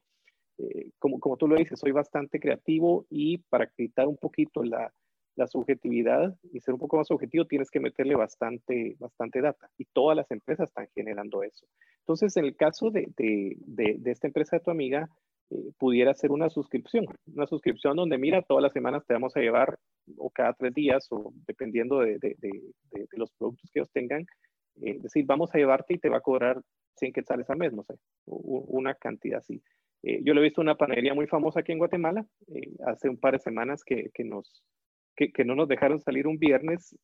[1.00, 4.92] como, como tú lo dices, soy bastante creativo y para acreditar un poquito la,
[5.40, 9.70] la subjetividad y ser un poco más objetivo, tienes que meterle bastante, bastante data.
[9.78, 11.66] Y todas las empresas están generando eso.
[12.02, 15.10] Entonces, en el caso de, de, de, esta empresa de tu amiga,
[15.52, 17.06] eh, pudiera ser una suscripción.
[17.34, 19.78] Una suscripción donde, mira, todas las semanas te vamos a llevar,
[20.18, 22.20] o cada tres días, o dependiendo de,
[23.12, 24.26] los productos que ellos tengan,
[24.82, 26.62] eh, decir, vamos a llevarte y te va a cobrar
[26.98, 29.62] 100 quetzales al mes, no sé, una cantidad así.
[30.04, 32.26] Eh, yo lo he visto una panadería muy famosa aquí en Guatemala,
[32.86, 34.64] hace un par de semanas que, que nos,
[35.16, 36.96] que, no nos dejaron salir un viernes.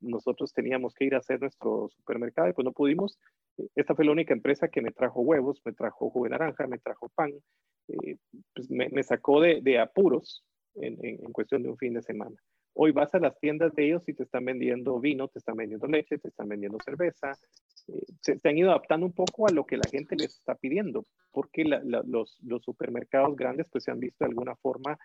[0.00, 3.18] Nosotros teníamos que ir a hacer nuestro supermercado y pues no pudimos.
[3.74, 6.78] Esta fue la única empresa que me trajo huevos, me trajo jugo de naranja, me
[6.78, 7.32] trajo pan.
[7.88, 8.16] Eh,
[8.54, 12.36] pues me, sacó de, apuros en, cuestión de un fin de semana.
[12.76, 15.86] Hoy vas a las tiendas de ellos y te están vendiendo vino, te están vendiendo
[15.86, 17.32] leche, te están vendiendo cerveza.
[17.88, 21.06] Eh, se, han ido adaptando un poco a lo que la gente les está pidiendo,
[21.30, 24.98] porque los, supermercados grandes pues se han visto de alguna forma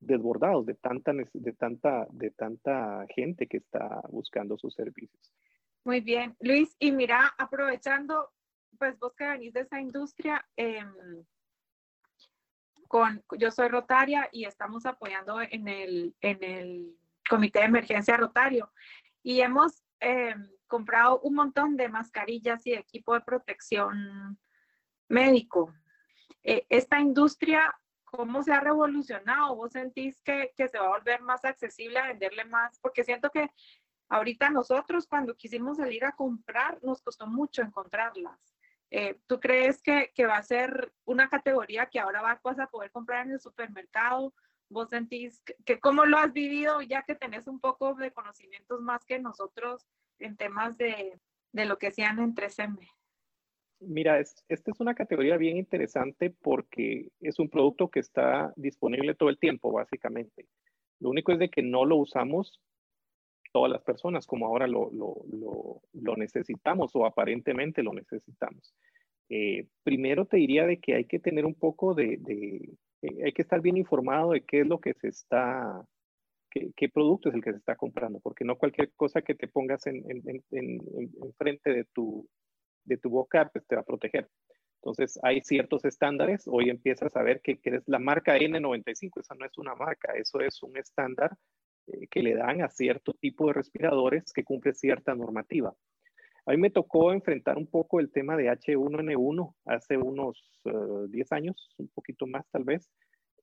[0.00, 5.32] desbordados de tanta, de, tanta, de tanta gente que está buscando sus servicios.
[5.84, 8.30] Muy bien, Luis, y mira, aprovechando,
[8.78, 11.24] pues vos que venís de esa industria, em,
[12.88, 18.72] con, yo soy Rotaria y estamos apoyando en el, en el comité de emergencia rotario
[19.22, 20.34] y hemos eh,
[20.66, 24.38] comprado un montón de mascarillas y equipo de protección
[25.08, 25.74] médico.
[26.42, 29.56] Eh, esta industria, ¿cómo se ha revolucionado?
[29.56, 32.78] ¿Vos sentís que, que se va a volver más accesible a venderle más?
[32.80, 33.50] Porque siento que
[34.08, 38.38] ahorita nosotros cuando quisimos salir a comprar nos costó mucho encontrarlas.
[38.90, 42.90] Eh, ¿Tú crees que, que, va a ser una categoría que ahora vas a poder
[42.90, 44.32] comprar en el supermercado?
[44.70, 49.04] ¿Vos sentís que, cómo lo has vivido ya que tenés un poco de conocimientos más
[49.04, 49.86] que nosotros
[50.18, 51.20] en temas de,
[51.52, 52.78] de lo que sean en 3M?
[53.80, 59.28] Mira, esta es una categoría bien interesante porque es un producto que está disponible todo
[59.28, 60.48] el tiempo, básicamente.
[60.98, 62.60] Lo único es de que no lo usamos
[63.52, 68.74] todas las personas como ahora lo, lo, lo, lo necesitamos o aparentemente lo necesitamos.
[69.28, 73.32] Eh, primero te diría de que hay que tener un poco de, de eh, hay
[73.32, 75.84] que estar bien informado de qué es lo que se está,
[76.50, 79.48] qué, qué, producto es el que se está comprando, porque no cualquier cosa que te
[79.48, 82.26] pongas en, en, en, en frente de tu,
[82.84, 84.28] de tu boca pues te va a proteger.
[84.80, 89.44] Entonces hay ciertos estándares, hoy empiezas a ver que, que la marca N95, esa no
[89.44, 91.36] es una marca, eso es un estándar
[92.10, 95.74] que le dan a cierto tipo de respiradores que cumple cierta normativa.
[96.48, 101.34] A mí me tocó enfrentar un poco el tema de H1N1 hace unos 10 eh,
[101.34, 102.90] años, un poquito más tal vez,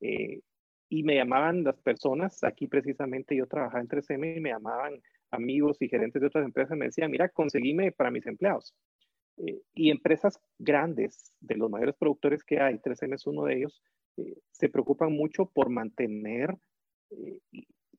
[0.00, 0.40] eh,
[0.88, 5.80] y me llamaban las personas, aquí precisamente yo trabajaba en 3M y me llamaban amigos
[5.80, 8.74] y gerentes de otras empresas, me decían, mira, conseguime para mis empleados.
[9.74, 13.82] y empresas grandes, de los mayores productores que hay, 3M es uno de ellos,
[14.50, 16.56] se preocupan mucho por mantener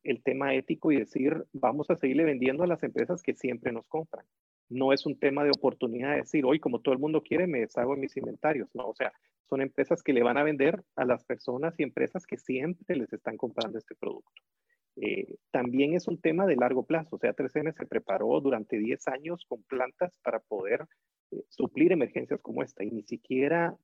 [0.07, 3.87] el tema ético y decir, vamos a seguirle vendiendo a las empresas que siempre nos
[3.87, 4.25] compran.
[4.69, 7.59] No es un tema de oportunidad de decir, hoy como todo el mundo quiere, me
[7.59, 8.69] deshago en mis inventarios.
[8.73, 9.11] No, o sea,
[9.49, 13.11] son empresas que le van a vender a las personas y empresas que siempre les
[13.11, 14.31] están comprando este producto.
[14.95, 17.17] Eh, también es un tema de largo plazo.
[17.17, 20.85] O sea, 3M se preparó durante 10 años con plantas para poder
[21.31, 23.75] eh, suplir emergencias como esta y ni siquiera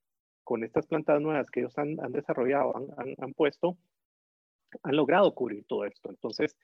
[0.43, 3.77] con estas plantas nuevas que ellos han, desarrollado, han, han, puesto,
[4.81, 6.09] han logrado cubrir todo esto.
[6.09, 6.55] Entonces,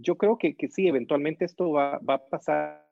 [0.00, 2.88] yo creo que, que sí, eventualmente esto va, va, a pasar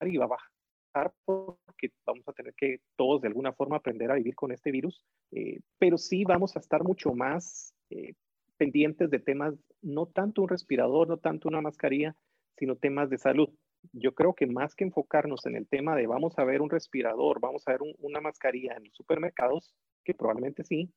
[0.00, 4.14] y va a bajar porque vamos a tener que todos de alguna forma aprender a
[4.14, 8.14] vivir con este virus, eh, pero sí vamos a estar mucho más eh,
[8.56, 12.14] pendientes de temas, no tanto un respirador, no tanto una mascarilla,
[12.56, 13.48] sino temas de salud.
[13.92, 17.40] Yo creo que más que enfocarnos en el tema de vamos a ver un respirador,
[17.40, 20.90] vamos a ver un, una mascarilla en los supermercados, que probablemente sí,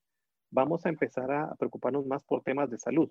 [0.50, 3.10] vamos a empezar a preocuparnos más por temas de salud.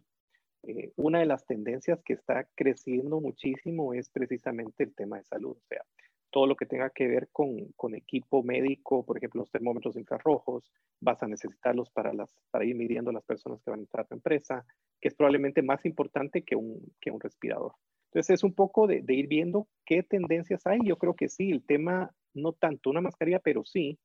[0.62, 5.56] Eh, una de las tendencias que está creciendo muchísimo es precisamente el tema de salud,
[5.56, 5.82] o sea,
[6.30, 10.70] todo lo que tenga que ver con, con equipo médico, por ejemplo, los termómetros infrarrojos,
[11.00, 14.04] vas a necesitarlos para, las, para ir midiendo a las personas que van a entrar
[14.04, 14.66] a tu empresa,
[15.00, 17.72] que es probablemente más importante que un, que un respirador.
[18.10, 20.78] Entonces es un poco de ir viendo qué tendencias hay.
[20.84, 23.98] Yo creo que sí, el tema, no tanto una mascarilla, pero sí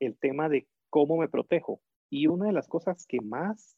[0.00, 1.80] el tema de cómo me protejo.
[2.10, 3.76] Y una de las cosas que más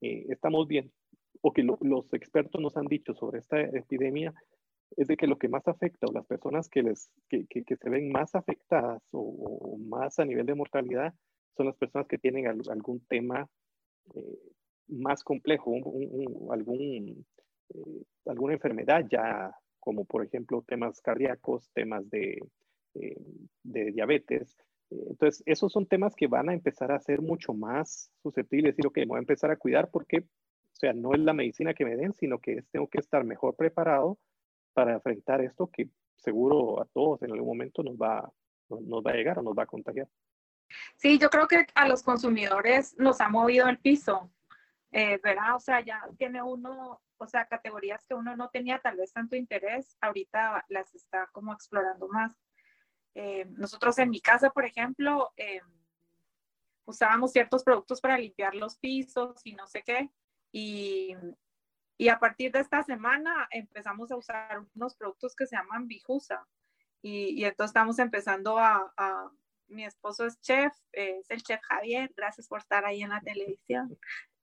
[0.00, 0.92] eh, estamos viendo,
[1.40, 4.32] o que lo, los expertos nos han dicho sobre esta epidemia,
[4.96, 7.90] es de que lo que más afecta, o las personas que, les, que, que, se
[7.90, 11.14] ven más afectadas o, más a nivel de mortalidad,
[11.56, 13.48] son las personas que tienen al, algún tema
[14.14, 14.38] eh,
[14.88, 15.74] más complejo,
[16.50, 17.24] algún,
[17.70, 22.38] eh, alguna enfermedad ya, como por ejemplo temas cardíacos, temas de,
[22.94, 23.16] eh,
[23.62, 24.56] de diabetes,
[25.10, 28.98] entonces, esos son temas que van a empezar a ser mucho más susceptibles, decir, ok,
[28.98, 31.96] me voy a empezar a cuidar porque, o sea, no es la medicina que me
[31.96, 34.18] den, sino que es, tengo que estar mejor preparado
[34.72, 38.32] para enfrentar esto que seguro a todos en algún momento nos va,
[38.68, 40.08] nos va a llegar o nos va a contagiar.
[40.96, 44.30] Sí, yo creo que a los consumidores nos ha movido el piso,
[44.90, 45.56] eh, ¿verdad?
[45.56, 49.36] O sea, ya tiene uno, o sea, categorías que uno no tenía tal vez tanto
[49.36, 52.34] interés, ahorita las está como explorando más.
[53.14, 55.60] Eh, nosotros en mi casa, por ejemplo, eh,
[56.84, 60.10] usábamos ciertos productos para limpiar los pisos y no sé qué.
[60.50, 61.14] Y,
[61.96, 66.46] y, a partir de esta semana empezamos a usar unos productos que se llaman Bijusa.
[67.00, 69.30] Y, y entonces estamos empezando a, a,
[69.68, 73.20] mi esposo es chef, eh, es el chef Javier, gracias por estar ahí en la
[73.20, 73.98] televisión.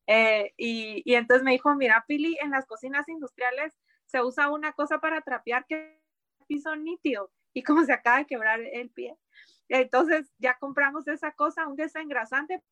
[0.08, 4.74] Eh, y, y, entonces me dijo, mira, Pili, en las cocinas industriales se usa una
[4.74, 6.00] cosa para trapear que
[6.40, 9.18] es piso nítido y como se acaba de quebrar el pie.
[9.68, 12.64] Entonces ya compramos esa cosa, un desengrasante.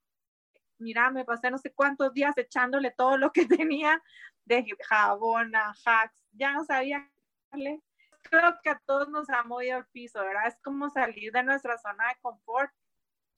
[0.78, 4.02] Mira, me pasé no sé cuántos días echándole todo lo que tenía
[4.46, 5.52] de jabón
[5.86, 7.12] hacks, ya no sabía
[7.52, 10.48] Creo que a todos nos ha movido el piso, ¿verdad?
[10.48, 12.72] Es como salir de nuestra zona de confort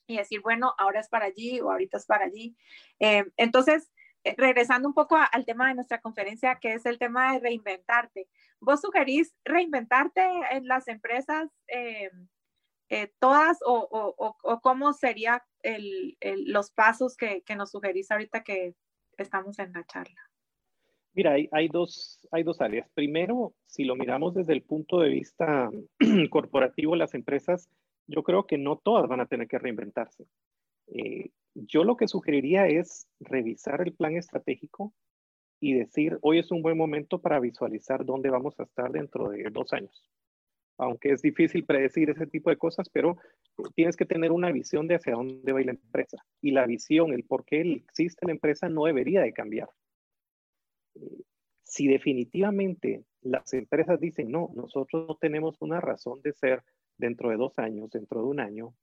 [0.06, 2.56] y decir, bueno, ahora es para allí o ahorita es para allí.
[3.00, 3.90] Eh, entonces,
[4.36, 8.28] regresando un poco al tema de nuestra conferencia, que es el tema de reinventarte.
[8.60, 12.10] ¿Vos sugerís reinventarte en las empresas eh,
[12.90, 15.40] eh, todas o, cómo serían
[16.22, 18.74] los pasos que, nos sugerís ahorita que
[19.16, 20.20] estamos en la charla?
[21.12, 22.88] Mira, hay, dos, hay dos áreas.
[22.94, 25.70] Primero, si lo miramos desde el punto de vista
[26.30, 27.68] corporativo, las empresas,
[28.06, 30.26] yo creo que no todas van a tener que reinventarse.
[30.88, 34.92] Eh, yo lo que sugeriría es revisar el plan estratégico
[35.60, 39.44] y decir, hoy es un buen momento para visualizar dónde vamos a estar dentro de
[39.50, 40.02] dos años.
[40.78, 43.18] Aunque es difícil predecir ese tipo de cosas, pero
[43.74, 46.24] tienes que tener una visión de hacia dónde va la empresa.
[46.40, 49.68] Y la visión, el por qué existe la empresa no debería de cambiar.
[50.94, 51.22] Eh,
[51.62, 56.62] si definitivamente las empresas dicen, no, nosotros no tenemos una razón de ser
[56.96, 58.74] dentro de dos años, dentro de un año,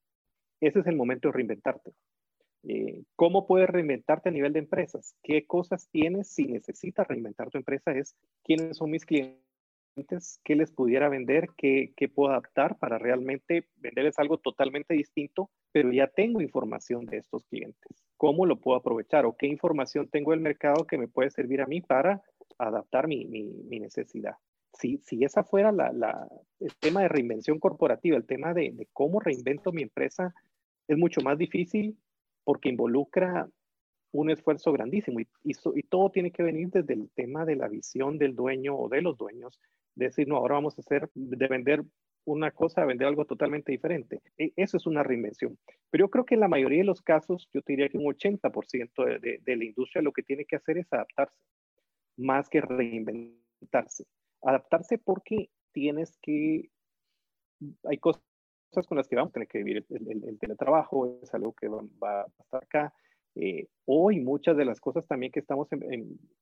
[0.61, 1.93] ese es el momento de reinventarte.
[2.69, 5.15] Eh, ¿Cómo puedes reinventarte a nivel de empresas?
[5.23, 7.91] ¿Qué cosas tienes si necesitas reinventar tu empresa?
[7.91, 14.19] Es quiénes son mis clientes, qué les pudiera vender, qué, puedo adaptar para realmente venderles
[14.19, 18.03] algo totalmente distinto, pero ya tengo información de estos clientes.
[18.17, 21.67] ¿Cómo lo puedo aprovechar o qué información tengo del mercado que me puede servir a
[21.67, 22.21] mí para
[22.57, 23.23] adaptar mi,
[23.79, 24.35] necesidad?
[24.73, 29.83] Si, si, esa fuera el tema de reinvención corporativa, el tema de cómo reinvento mi
[29.83, 30.35] empresa,
[30.87, 31.97] es mucho más difícil
[32.47, 33.49] porque involucra
[34.13, 38.17] un esfuerzo grandísimo y, y, todo tiene que venir desde el tema de la visión
[38.17, 39.59] del dueño o de los dueños,
[39.95, 41.83] de decir, no, ahora vamos a hacer, de vender
[42.23, 44.21] una cosa a vender algo totalmente diferente.
[44.37, 45.57] E, eso es una reinvención.
[45.89, 48.05] Pero yo creo que en la mayoría de los casos, yo te diría que un
[48.05, 51.35] 80% de, de, de la industria lo que tiene que hacer es adaptarse,
[52.15, 54.05] más que reinventarse.
[54.41, 56.69] Adaptarse porque tienes que,
[57.83, 58.23] hay cosas
[58.69, 59.85] cosas con las que vamos a tener que vivir.
[59.89, 62.93] El, teletrabajo es algo que va, a estar acá.
[63.39, 65.67] Eh, hoy muchas de las cosas también que estamos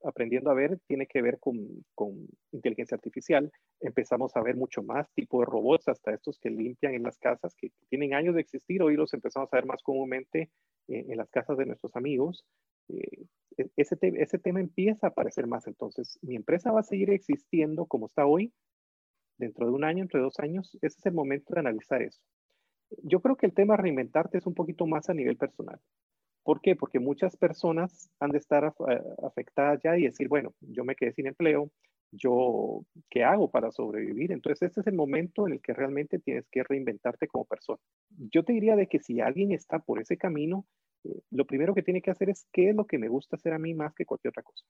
[0.05, 3.51] aprendiendo a ver tiene que ver con, con, inteligencia artificial.
[3.81, 7.53] Empezamos a ver mucho más tipo de robots, hasta estos que limpian en las casas,
[7.55, 8.81] que tienen años de existir.
[8.81, 10.49] Hoy los empezamos a ver más comúnmente
[10.87, 12.45] eh, en las casas de nuestros amigos.
[12.87, 13.25] Eh,
[13.57, 15.67] e, ese, ese tema empieza a aparecer más.
[15.67, 18.53] Entonces, mi empresa va a seguir existiendo como está hoy,
[19.37, 22.21] dentro de un año, entre dos años, ese es el momento de analizar eso.
[23.03, 25.79] Yo creo que el tema reinventarte es un poquito más a nivel personal.
[26.43, 26.75] ¿Por qué?
[26.75, 31.11] Porque muchas personas han de estar eh, afectadas ya y decir, bueno, yo me quedé
[31.13, 31.71] sin empleo,
[32.11, 34.31] yo, ¿qué hago para sobrevivir?
[34.31, 37.79] Entonces, este es el momento en el que realmente tienes que reinventarte como persona.
[38.31, 40.65] Yo te diría de que si alguien está por ese camino,
[41.03, 43.53] eh, lo primero que tiene que hacer es qué es lo que me gusta hacer
[43.53, 44.65] a mí más que cualquier otra cosa.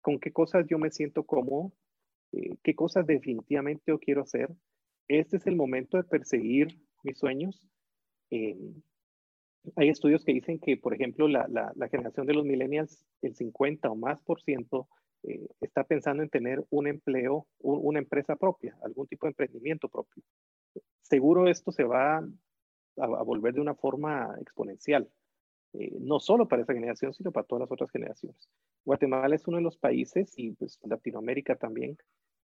[0.00, 1.72] Con qué cosas yo me siento cómodo,
[2.32, 4.50] eh, qué cosas definitivamente yo quiero hacer.
[5.08, 7.66] Este es el momento de perseguir mis sueños.
[8.30, 8.56] Eh,
[9.76, 13.90] hay estudios que dicen que, por ejemplo, la, la, generación de los millennials, el 50
[13.90, 14.88] o más por ciento,
[15.24, 20.22] eh, está pensando en tener un empleo, una empresa propia, algún tipo de emprendimiento propio.
[21.02, 22.24] Seguro esto se va a,
[22.96, 25.10] a volver de una forma exponencial.
[25.74, 28.48] Eh, no solo para esa generación, sino para todas las otras generaciones.
[28.84, 31.98] Guatemala es uno de los países, y pues Latinoamérica también,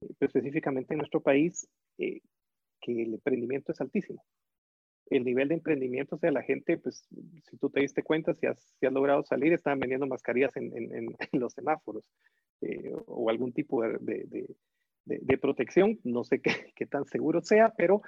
[0.02, 1.68] eh, específicamente en nuestro país,
[2.00, 2.22] eh,
[2.82, 4.24] que el emprendimiento es altísimo.
[5.12, 7.06] El nivel de emprendimiento, o sea, la gente, pues,
[7.44, 10.76] si tú te diste cuenta, si has, si has logrado salir, están vendiendo mascarillas en,
[10.76, 12.04] en, en, los semáforos
[13.08, 14.26] o algún tipo de, de,
[15.06, 16.00] de, de, protección.
[16.04, 18.02] No sé qué, qué tan seguro sea, pero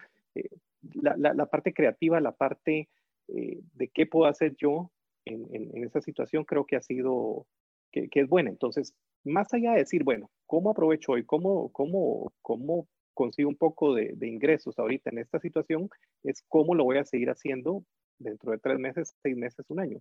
[0.93, 2.88] la, la, la, parte creativa, la parte
[3.28, 4.91] de qué puedo hacer yo
[5.26, 7.46] en, esa situación creo que ha sido,
[7.92, 8.50] que, que, es buena.
[8.50, 8.94] Entonces,
[9.24, 11.26] más allá de decir, bueno, ¿cómo aprovecho hoy?
[11.26, 15.90] ¿Cómo, cómo, cómo consigo un poco de, de, ingresos ahorita en esta situación?
[16.24, 17.84] Es cómo lo voy a seguir haciendo
[18.20, 20.00] dentro de tres meses, seis meses, un año.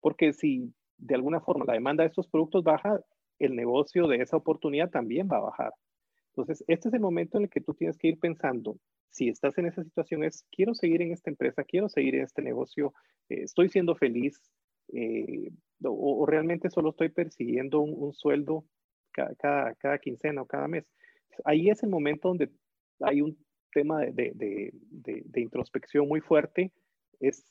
[0.00, 3.00] Porque si de alguna forma la demanda de estos productos baja,
[3.38, 5.72] el negocio de esa oportunidad también va a bajar.
[6.28, 8.76] Entonces, este es el momento en el que tú tienes que ir pensando,
[9.10, 12.42] si estás en esa situación, es, quiero seguir en esta empresa, quiero seguir en este
[12.42, 12.92] negocio,
[13.28, 14.40] eh, estoy siendo feliz,
[14.92, 15.50] eh,
[15.82, 18.64] o, realmente solo estoy persiguiendo un, sueldo
[19.12, 20.86] cada, cada, quincena o cada mes.
[21.44, 22.50] Ahí es el momento donde
[23.00, 23.36] hay un
[23.72, 26.72] tema de, de, de, introspección muy fuerte.
[27.20, 27.44] Es,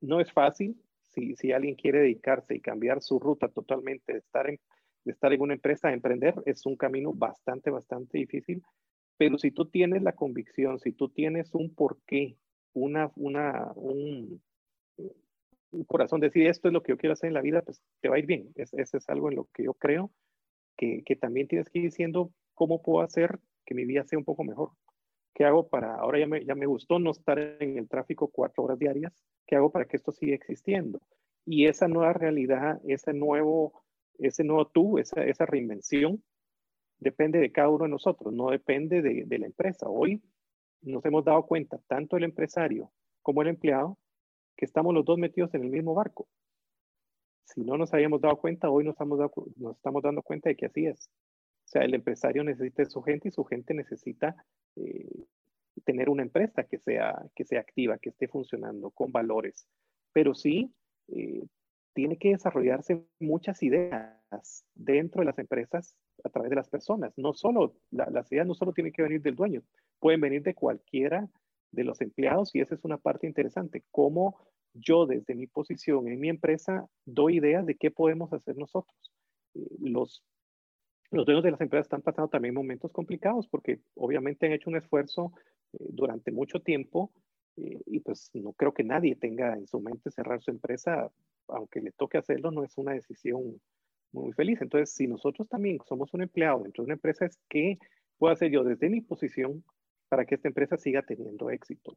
[0.00, 4.60] no es fácil si, si, alguien quiere dedicarse y cambiar su ruta totalmente, estar, en,
[5.04, 8.62] de estar en una empresa, a emprender, es un camino bastante, bastante difícil.
[9.16, 12.36] Pero si tú tienes la convicción, si tú tienes un porqué,
[12.74, 14.42] una, una, un,
[15.86, 18.16] corazón decir esto es lo que yo quiero hacer en la vida, pues te va
[18.16, 18.50] a ir bien.
[18.54, 20.10] Eso es, algo en lo que yo creo
[20.76, 24.24] que, que, también tienes que ir diciendo cómo puedo hacer que mi vida sea un
[24.24, 24.70] poco mejor.
[25.34, 28.64] ¿Qué hago para, ahora ya me, ya me gustó no estar en el tráfico cuatro
[28.64, 29.12] horas diarias,
[29.46, 31.00] ¿qué hago para que esto siga existiendo?
[31.44, 33.86] Y esa nueva realidad, ese nuevo
[34.18, 36.22] ese nuevo tú, esa, esa reinvención,
[36.98, 39.88] depende de cada uno de nosotros, no depende de, la empresa.
[39.88, 40.22] Hoy
[40.82, 42.90] nos hemos dado cuenta, tanto el empresario
[43.22, 43.98] como el empleado,
[44.56, 46.28] que estamos los dos metidos en el mismo barco.
[47.44, 51.10] Si no nos habíamos dado cuenta, hoy nos estamos, dando cuenta de que así es.
[51.66, 54.36] O sea, el empresario necesita su gente y su gente necesita
[54.76, 55.26] eh,
[55.84, 59.68] tener una empresa que sea, que sea activa, que esté funcionando con valores.
[60.12, 60.72] Pero sí,
[61.08, 61.44] eh,
[61.92, 67.12] tiene que desarrollarse muchas ideas dentro de las empresas a través de las personas.
[67.16, 69.62] No solo, las ideas no solo tienen que venir del dueño,
[70.00, 71.28] pueden venir de cualquiera
[71.72, 73.84] de los empleados y esa es una parte interesante.
[73.90, 74.38] Cómo
[74.74, 79.12] yo desde mi posición en mi empresa doy ideas de qué podemos hacer nosotros.
[79.54, 80.22] Eh, los,
[81.10, 84.76] los dueños de las empresas están pasando también momentos complicados porque obviamente han hecho un
[84.76, 85.32] esfuerzo
[85.72, 87.12] eh, durante mucho tiempo
[87.56, 91.10] eh, y pues no creo que nadie tenga en su mente cerrar su empresa
[91.48, 93.60] aunque le toque hacerlo, no es una decisión
[94.12, 94.60] muy feliz.
[94.60, 97.78] Entonces, si nosotros también somos un empleado dentro de una empresa, es que
[98.18, 99.64] puedo hacer yo desde mi posición
[100.08, 101.96] para que esta empresa siga teniendo éxito.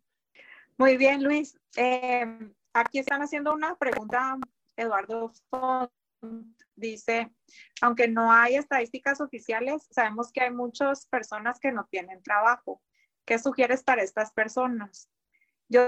[0.78, 1.60] Muy bien, Luis.
[1.78, 2.26] Eh,
[2.74, 4.38] aquí están haciendo una pregunta,
[4.76, 5.32] Eduardo
[6.76, 7.32] dice,
[7.82, 12.82] aunque no hay estadísticas oficiales, sabemos que hay muchas personas que no tienen trabajo.
[13.26, 15.10] ¿Qué sugieres para estas personas?
[15.70, 15.82] Yo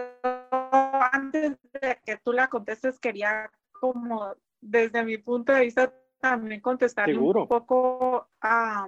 [1.12, 7.18] antes de que tú la contestes, quería como desde mi punto de vista también contestarle
[7.18, 8.88] un poco a,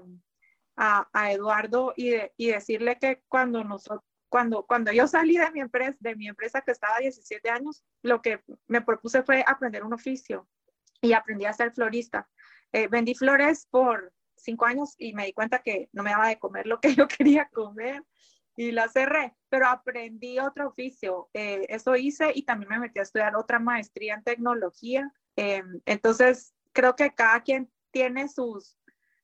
[0.78, 4.04] a, Eduardo y, y, decirle que cuando nosotros
[4.34, 7.84] cuando, cuando yo salí de mi empresa, de mi empresa que estaba a 17 años,
[8.02, 10.48] lo que me propuse fue aprender un oficio
[11.02, 12.28] y aprendí a ser florista.
[12.72, 16.40] Eh, vendí flores por cinco años y me di cuenta que no me daba de
[16.40, 18.04] comer lo que yo quería comer
[18.56, 21.30] y la cerré, pero aprendí otro oficio.
[21.36, 25.14] Eh, eso hice y también me metí a estudiar otra maestría en tecnología.
[25.36, 28.78] Eh, entonces, creo que cada quien tiene sus,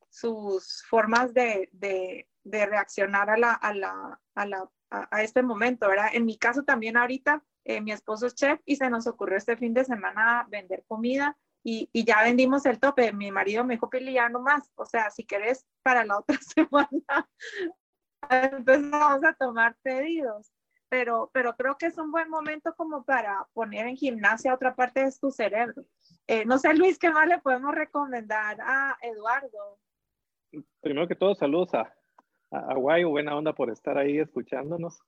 [0.09, 5.87] sus formas de, de, de reaccionar a, la, a, la, a, la, a, este momento,
[5.87, 6.09] ¿verdad?
[6.13, 9.57] En mi caso también ahorita, eh, mi esposo es chef y se nos ocurrió este
[9.57, 11.37] fin de semana vender comida.
[11.61, 13.11] Y, y, ya vendimos el tope.
[13.11, 14.71] Mi marido me dijo, Pili, ya no más.
[14.75, 17.27] O sea, si querés, para la otra semana
[18.29, 20.51] vamos a tomar pedidos.
[20.89, 25.03] Pero, pero creo que es un buen momento como para poner en gimnasia otra parte
[25.03, 25.83] de tu cerebro.
[26.31, 29.79] Eh, no sé, Luis, ¿qué más le podemos recomendar a Eduardo?
[30.79, 31.91] Primero que todo, saludos a,
[32.51, 34.99] a, buena onda por estar ahí escuchándonos.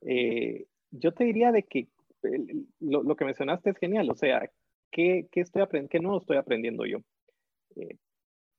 [0.00, 1.88] Eh, yo te diría de que
[2.80, 4.50] lo, que mencionaste es genial, o sea,
[4.90, 7.00] ¿qué, qué estoy aprendiendo, qué no estoy aprendiendo yo?
[7.76, 7.98] Eh,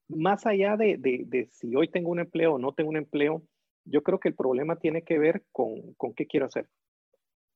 [0.07, 3.41] más allá de, de, de, si hoy tengo un empleo o no tengo un empleo,
[3.83, 6.67] yo creo que el problema tiene que ver con, con qué quiero hacer.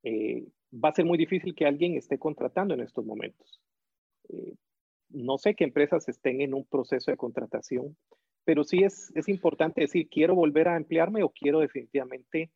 [0.03, 3.61] Va a ser muy difícil que alguien esté contratando en estos momentos.
[4.29, 4.55] Eh,
[5.09, 7.95] no sé qué empresas estén en un proceso de contratación,
[8.43, 12.51] pero sí es, es importante decir, quiero volver a emplearme o quiero definitivamente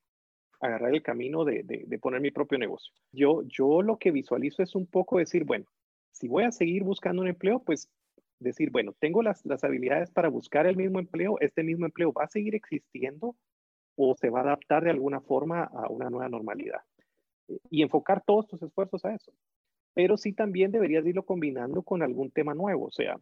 [0.61, 2.93] agarrar el camino de, de, poner mi propio negocio.
[3.11, 5.65] Yo, yo lo que visualizo es un poco decir, bueno,
[6.11, 7.89] si voy a seguir buscando un empleo, pues
[8.39, 12.25] decir, bueno, tengo las, las habilidades para buscar el mismo empleo, este mismo empleo va
[12.25, 13.35] a seguir existiendo
[13.95, 16.81] o se va a adaptar de alguna forma a una nueva normalidad.
[17.69, 19.31] Y enfocar todos tus esfuerzos a eso.
[19.93, 22.85] Pero sí también deberías irlo combinando con algún tema nuevo.
[22.85, 23.17] O sea,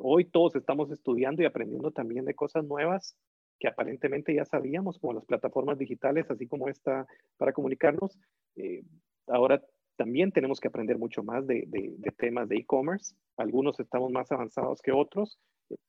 [0.00, 3.16] hoy todos estamos estudiando y aprendiendo también de cosas nuevas
[3.58, 7.06] que aparentemente ya sabíamos, como las plataformas digitales, así como esta
[7.38, 8.18] para comunicarnos.
[8.56, 8.82] Eh,
[9.28, 9.62] ahora
[9.96, 13.14] también tenemos que aprender mucho más de, de temas de e-commerce.
[13.38, 15.38] Algunos estamos más avanzados que otros.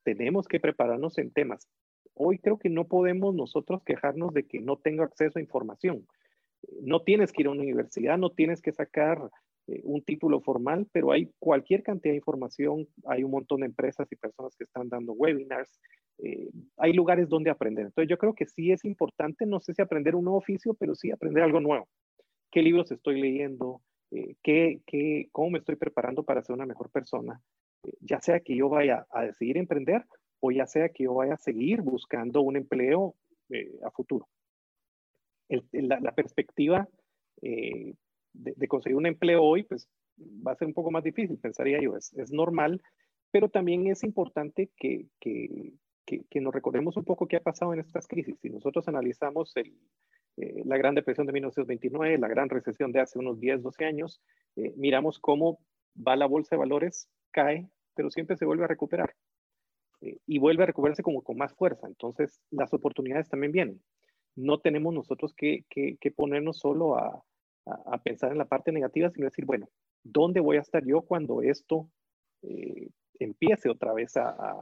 [0.03, 1.67] tenemos que prepararnos en temas
[2.19, 6.07] Hoy creo que no podemos nosotros quejarnos de que no tengo acceso a información.
[6.81, 9.29] No tienes que ir a una universidad, no tienes que sacar
[9.67, 14.09] eh, un título formal, pero hay cualquier cantidad de información, hay un montón de empresas
[14.09, 15.81] y personas que están dando webinars,
[16.19, 17.87] eh, hay lugares donde aprender.
[17.87, 20.95] Entonces yo creo que sí es importante, no sé si aprender un nuevo oficio, pero
[20.95, 21.85] sí aprender algo nuevo.
[22.49, 23.81] ¿Qué libros estoy leyendo?
[24.11, 27.41] Eh, ¿qué, qué, ¿Cómo me estoy preparando para ser una mejor persona?
[28.01, 30.03] ya sea que yo vaya a decidir emprender
[30.41, 33.15] o ya sea que yo vaya a seguir buscando un empleo
[33.83, 34.27] a futuro.
[35.47, 36.89] la, perspectiva
[38.33, 41.95] de, conseguir un empleo hoy, pues va a ser un poco más difícil, pensaría yo,
[41.95, 42.81] es, normal,
[43.31, 45.73] pero también es importante que, que,
[46.05, 48.37] que, nos recordemos un poco qué ha pasado en estas crisis.
[48.41, 49.73] Si nosotros analizamos el,
[50.37, 54.21] eh, la Gran Depresión de 1929, la Gran Recesión de hace unos 10, 12 años,
[54.75, 55.59] miramos cómo
[55.95, 59.13] va la bolsa de valores, cae, pero siempre se vuelve a recuperar.
[60.01, 61.87] Eh, y vuelve a recuperarse como con más fuerza.
[61.87, 63.81] Entonces, las oportunidades también vienen.
[64.35, 67.23] No tenemos nosotros que, que, ponernos solo a,
[67.85, 69.69] a, pensar en la parte negativa, sino decir, bueno,
[70.03, 71.89] ¿dónde voy a estar yo cuando esto
[72.41, 72.89] eh,
[73.19, 74.55] empiece otra vez a,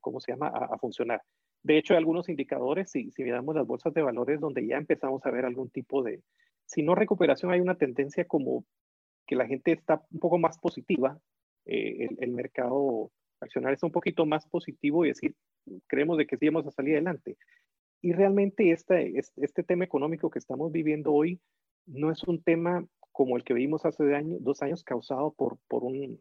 [0.00, 1.22] ¿cómo se llama?, a, funcionar.
[1.62, 5.24] De hecho, hay algunos indicadores, si, si miramos las bolsas de valores, donde ya empezamos
[5.26, 6.22] a ver algún tipo de,
[6.64, 8.64] si no recuperación, hay una tendencia como
[9.26, 11.18] que la gente está un poco más positiva,
[11.66, 15.34] eh, el, mercado accionario está un poquito más positivo y decir,
[15.86, 17.36] creemos de que sí vamos a salir adelante.
[18.02, 21.40] Y realmente este, este tema económico que estamos viviendo hoy
[21.86, 24.04] no es un tema como el que vimos hace
[24.40, 26.18] dos años causado por, por un,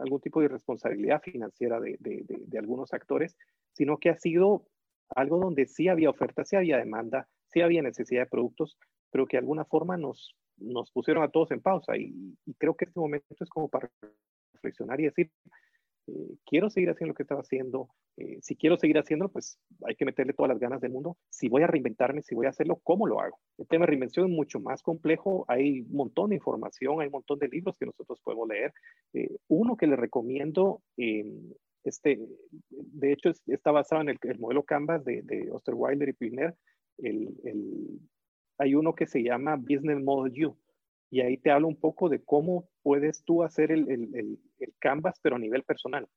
[0.00, 3.36] algún tipo de irresponsabilidad financiera de, de, de, algunos actores,
[3.72, 4.66] sino que ha sido
[5.08, 8.78] algo donde sí había oferta, sí había demanda, sí había necesidad de productos,
[9.10, 11.96] pero que de alguna forma nos, nos pusieron a todos en pausa.
[11.96, 13.90] Y, y creo que este momento es como para
[14.54, 15.30] reflexionar y decir,
[16.08, 17.88] eh, quiero seguir haciendo lo que estaba haciendo.
[18.16, 21.16] Eh, si quiero seguir haciendo, pues hay que meterle todas las ganas del mundo.
[21.30, 23.38] Si voy a reinventarme, si voy a hacerlo, ¿cómo lo hago?
[23.58, 25.44] El tema de reinvención es mucho más complejo.
[25.48, 28.72] Hay un montón de información, hay un montón de libros que nosotros podemos leer.
[29.14, 30.82] Eh, uno que le recomiendo,
[31.84, 32.18] este,
[32.70, 36.54] de hecho, está basado en el, modelo Canvas de, de y Pilner.
[36.98, 38.00] El, el,
[38.58, 40.56] hay uno que se llama Business Model U
[41.12, 45.20] y ahí te hablo un poco de cómo puedes tú hacer el, el, el, canvas,
[45.22, 46.08] pero a nivel personal.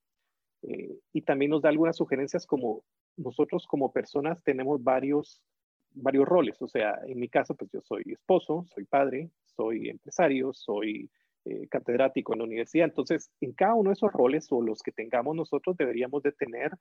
[0.61, 2.85] Eh, y también nos da algunas sugerencias como
[3.17, 5.43] nosotros como personas tenemos varios,
[5.91, 6.61] varios roles.
[6.61, 11.09] O sea, en mi caso, pues yo soy esposo, soy padre, soy empresario, soy
[11.43, 12.85] eh, catedrático en la universidad.
[12.85, 16.71] Entonces, en cada uno de esos roles o los que tengamos nosotros deberíamos de tener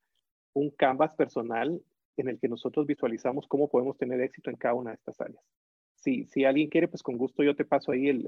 [0.53, 1.83] un canvas personal
[2.17, 5.43] en el que nosotros visualizamos cómo podemos tener éxito en cada una de estas áreas
[6.05, 8.25] si, si alguien quiere, pues con gusto yo te paso ahí el,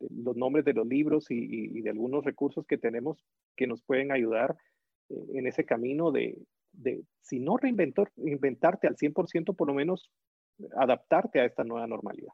[0.00, 1.36] los nombres de los libros y,
[1.76, 3.22] y, de algunos recursos que tenemos
[3.54, 4.56] que nos pueden ayudar
[5.10, 6.38] eh, en ese camino de,
[6.72, 10.10] de, si no reinventar, inventarte al 100%, por lo menos
[10.76, 12.32] adaptarte a esta nueva normalidad.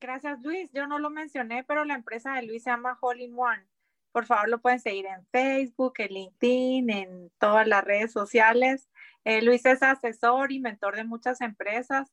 [0.00, 0.70] Gracias, Luis.
[0.72, 3.64] Yo no lo mencioné, pero la empresa de Luis se llama All in One.
[4.12, 8.88] Por favor, lo pueden seguir en Facebook, en LinkedIn, en todas las redes sociales.
[9.24, 12.10] Eh, Luis es asesor y mentor de muchas empresas.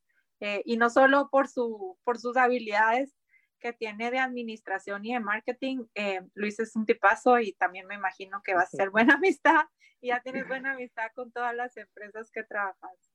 [0.48, 3.16] Eh, y no solo por, su, por sus habilidades
[3.60, 7.96] que tiene de administración y de marketing, eh, Luis es un tipazo y también me
[7.96, 9.66] imagino que va a ser buena amistad
[10.02, 13.12] y ya tienes buena amistad con todas las empresas que trabajas.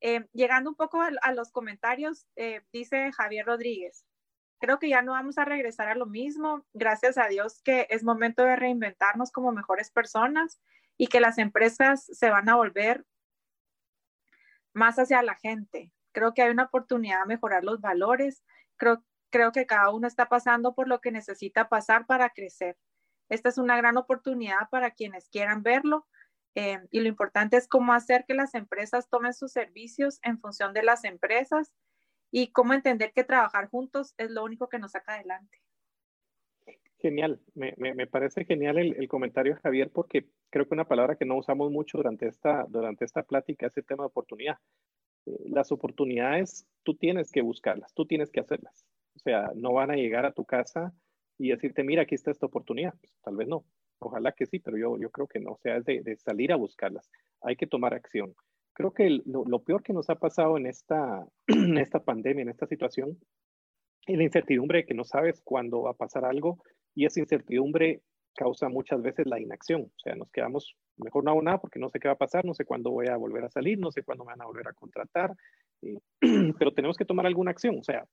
[0.00, 2.28] Eh, llegando un poco a, los comentarios,
[2.72, 4.06] dice Javier Rodríguez,
[4.60, 6.64] creo que ya no vamos a regresar a lo mismo.
[6.72, 10.62] Gracias a Dios que es momento de reinventarnos como mejores personas
[10.96, 13.04] y que las empresas se van a volver
[14.72, 15.92] más hacia la gente.
[16.12, 18.42] Creo que hay una oportunidad de mejorar los valores.
[18.76, 22.76] Creo, creo que cada uno está pasando por lo que necesita pasar para crecer.
[23.28, 26.06] Esta es una gran oportunidad para quienes quieran verlo.
[26.56, 30.72] Eh, y lo importante es cómo hacer que las empresas tomen sus servicios en función
[30.72, 31.72] de las empresas
[32.32, 35.58] y cómo entender que trabajar juntos es lo único que nos saca adelante.
[36.98, 41.24] Genial, me, me, parece genial el, el, comentario, Javier, porque creo que una palabra que
[41.24, 44.58] no usamos mucho durante esta, durante esta plática es el tema de oportunidad.
[45.26, 48.86] Eh, las oportunidades tú tienes que buscarlas, tú tienes que hacerlas.
[49.16, 50.94] O sea, no van a llegar a tu casa
[51.38, 52.94] y decirte, mira, aquí está esta oportunidad.
[53.00, 53.64] Pues, tal vez no.
[53.98, 55.52] Ojalá que sí, pero yo, yo creo que no.
[55.52, 57.10] O sea, es de, salir a buscarlas.
[57.42, 58.34] Hay que tomar acción.
[58.72, 62.66] Creo que lo, peor que nos ha pasado en esta, en esta pandemia, en esta
[62.66, 63.18] situación,
[64.06, 66.62] es la incertidumbre de que no sabes cuándo va a pasar algo
[66.94, 68.00] y esa incertidumbre
[68.34, 69.82] causa muchas veces la inacción.
[69.82, 72.44] O sea, nos quedamos, mejor no hago nada porque no sé qué va a pasar,
[72.44, 74.68] no sé cuándo voy a volver a salir, no sé cuándo me van a volver
[74.68, 75.34] a contratar,
[76.58, 77.78] pero tenemos que tomar alguna acción.
[77.78, 78.06] O sea,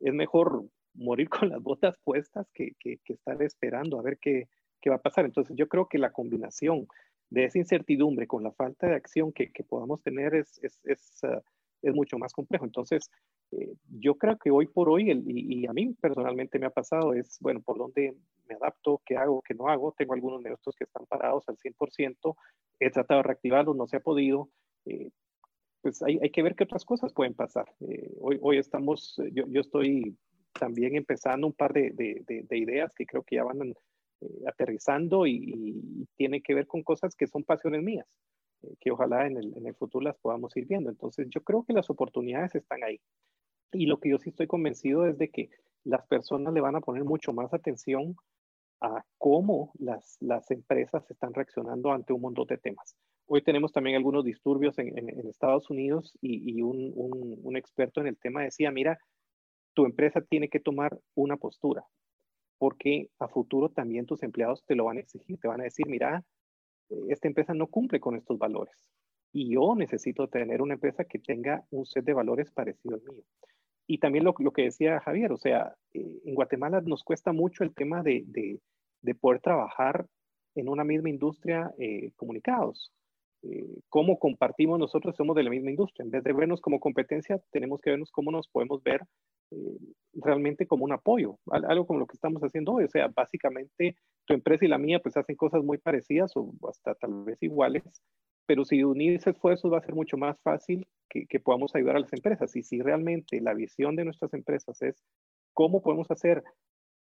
[0.00, 0.64] es mejor
[0.94, 4.48] morir con las botas puestas que, que, estar esperando a ver qué,
[4.80, 5.24] qué, va a pasar.
[5.24, 6.86] Entonces, yo creo que la combinación
[7.30, 11.20] de esa incertidumbre con la falta de acción que, que podamos tener es, es, es,
[11.24, 11.40] uh,
[11.82, 12.64] es mucho más complejo.
[12.64, 13.10] Entonces,
[13.52, 17.14] eh, yo creo que hoy por hoy, el, y, a mí personalmente me ha pasado,
[17.14, 18.14] es, bueno, por dónde
[18.48, 19.94] me adapto, qué hago, qué no hago.
[19.96, 22.36] Tengo algunos negocios que están parados al 100%,
[22.80, 24.50] he tratado de reactivarlos, no se ha podido.
[24.84, 25.10] Eh,
[25.80, 27.66] pues hay, hay, que ver qué otras cosas pueden pasar.
[27.80, 30.16] Eh, hoy, hoy estamos, yo, yo, estoy
[30.52, 33.74] también empezando un par de, de, de ideas que creo que ya van
[34.46, 38.06] aterrizando y, y tienen que ver con cosas que son pasiones mías.
[38.62, 40.90] Eh, que ojalá en el, en el futuro las podamos ir viendo.
[40.90, 43.00] Entonces, yo creo que las oportunidades están ahí.
[43.72, 45.50] Y lo que yo sí estoy convencido es de que
[45.84, 48.16] las personas le van a poner mucho más atención
[48.80, 52.96] a cómo las, las empresas están reaccionando ante un montón de temas.
[53.26, 58.00] Hoy tenemos también algunos disturbios en, en, Estados Unidos y, y un, un, un, experto
[58.00, 58.98] en el tema decía, mira,
[59.74, 61.84] tu empresa tiene que tomar una postura,
[62.58, 65.86] porque a futuro también tus empleados te lo van a exigir, te van a decir,
[65.88, 66.24] mira,
[67.08, 68.88] esta empresa no cumple con estos valores.
[69.32, 73.24] Y yo necesito tener una empresa que tenga un set de valores parecido al mío.
[73.90, 77.74] Y también lo, que decía Javier, o sea, eh, en Guatemala nos cuesta mucho el
[77.74, 78.60] tema de, de,
[79.00, 80.06] de poder trabajar
[80.54, 82.92] en una misma industria eh, comunicados.
[83.42, 86.04] Eh, cómo compartimos nosotros, somos de la misma industria.
[86.04, 89.00] En vez de vernos como competencia, tenemos que vernos cómo nos podemos ver
[90.12, 92.84] realmente como un apoyo, algo como lo que estamos haciendo hoy.
[92.84, 96.94] O sea, básicamente tu empresa y la mía pues hacen cosas muy parecidas o hasta
[96.94, 97.84] tal vez iguales,
[98.48, 102.00] pero si unirse esfuerzos va a ser mucho más fácil que, que podamos ayudar a
[102.00, 102.56] las empresas.
[102.56, 105.04] Y si realmente la visión de nuestras empresas es
[105.52, 106.42] cómo podemos hacer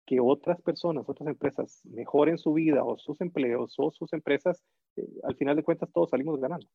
[0.06, 4.64] que otras personas, otras empresas mejoren su vida o sus empleos o sus empresas,
[4.96, 6.66] eh, al final de cuentas todos salimos ganando.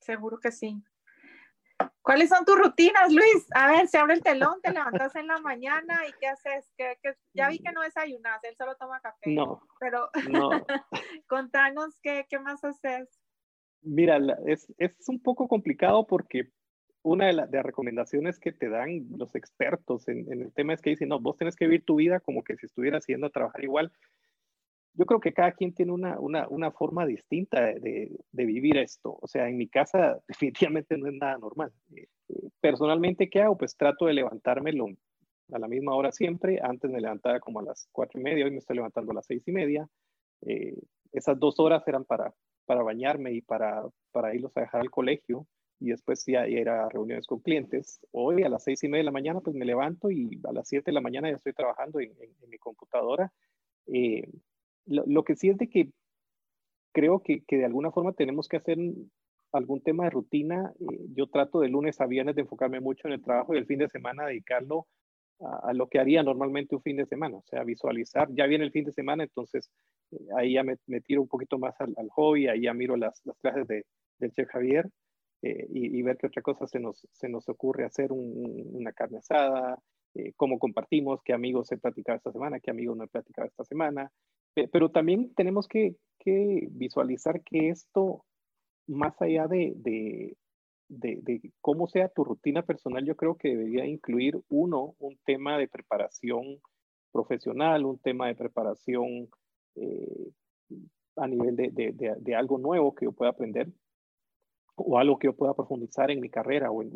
[0.00, 0.80] Seguro que sí.
[2.00, 3.48] ¿Cuáles son tus rutinas, Luis?
[3.52, 6.72] A ver, se abre el telón, te levantas en la mañana y ¿qué haces?
[7.34, 9.28] ya vi que no desayunas, él solo toma café.
[9.28, 9.60] No.
[9.80, 10.50] Pero no.
[11.28, 13.08] contanos qué, qué, más haces.
[13.82, 16.50] Mira, es, es un poco complicado porque
[17.02, 21.08] una de, las recomendaciones que te dan los expertos en, el tema es que dicen,
[21.08, 23.92] no, vos tenés que vivir tu vida como que si estuvieras yendo a trabajar igual.
[24.94, 29.16] Yo creo que cada quien tiene una, una, una forma distinta de, de, vivir esto.
[29.20, 31.72] O sea, en mi casa definitivamente no es nada normal.
[31.94, 32.08] Eh,
[32.60, 33.56] personalmente, ¿qué hago?
[33.56, 34.72] Pues trato de levantarme
[35.52, 36.58] a la misma hora siempre.
[36.62, 39.26] Antes me levantaba como a las cuatro y media, hoy me estoy levantando a las
[39.26, 39.88] seis y media.
[40.42, 40.76] Eh,
[41.12, 42.34] esas dos horas eran para,
[42.68, 45.46] para bañarme y para, para irlos a dejar al colegio
[45.80, 47.98] y después ya ir a reuniones con clientes.
[48.12, 50.68] Hoy a las seis y media de la mañana pues me levanto y a las
[50.68, 52.12] siete de la mañana ya estoy trabajando en,
[52.46, 53.32] mi computadora.
[53.86, 54.28] Eh,
[54.84, 55.92] lo, que sí es de que
[56.92, 58.76] creo que, que, de alguna forma tenemos que hacer
[59.52, 60.74] algún tema de rutina.
[60.78, 63.66] Eh, yo trato de lunes a viernes de enfocarme mucho en el trabajo y el
[63.66, 64.86] fin de semana dedicarlo
[65.40, 68.72] a, lo que haría normalmente un fin de semana, o sea, visualizar, ya viene el
[68.72, 69.70] fin de semana, entonces
[70.36, 73.66] ahí ya me, tiro un poquito más al, hobby, ahí ya miro las, las clases
[73.66, 73.84] de,
[74.18, 74.88] del chef Javier
[75.42, 79.78] eh, y, ver qué otra cosa se nos, se nos ocurre hacer una carne asada,
[80.14, 83.64] eh, cómo compartimos, qué amigos he platicado esta semana, qué amigos no he platicado esta
[83.64, 84.10] semana.
[84.72, 88.24] pero también tenemos que, que, visualizar que esto,
[88.88, 90.36] más allá de, de,
[90.88, 95.68] de, cómo sea tu rutina personal, yo creo que debería incluir, uno, un tema de
[95.68, 96.60] preparación
[97.12, 99.28] profesional, un tema de preparación
[99.80, 100.30] eh,
[101.16, 101.70] a nivel de,
[102.18, 103.68] de, algo nuevo que yo pueda aprender
[104.76, 106.90] o algo que yo pueda profundizar en mi carrera o en,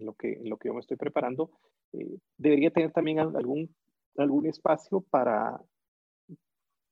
[0.00, 1.50] lo, que, en lo que yo me estoy preparando,
[1.92, 3.74] eh, debería tener también algún,
[4.16, 5.60] algún espacio para,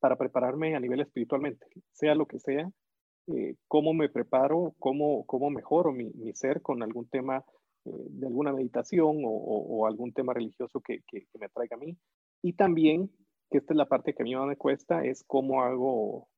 [0.00, 2.70] para prepararme a nivel espiritualmente, sea lo que sea,
[3.28, 7.42] eh, cómo me preparo, cómo, cómo mejoro mi, mi ser con algún tema
[7.84, 11.96] de alguna meditación o, o, algún tema religioso que, que, que, me atraiga a mí.
[12.42, 13.10] Y también,
[13.54, 16.28] que esta es la parte que a mí más me cuesta, es cómo hago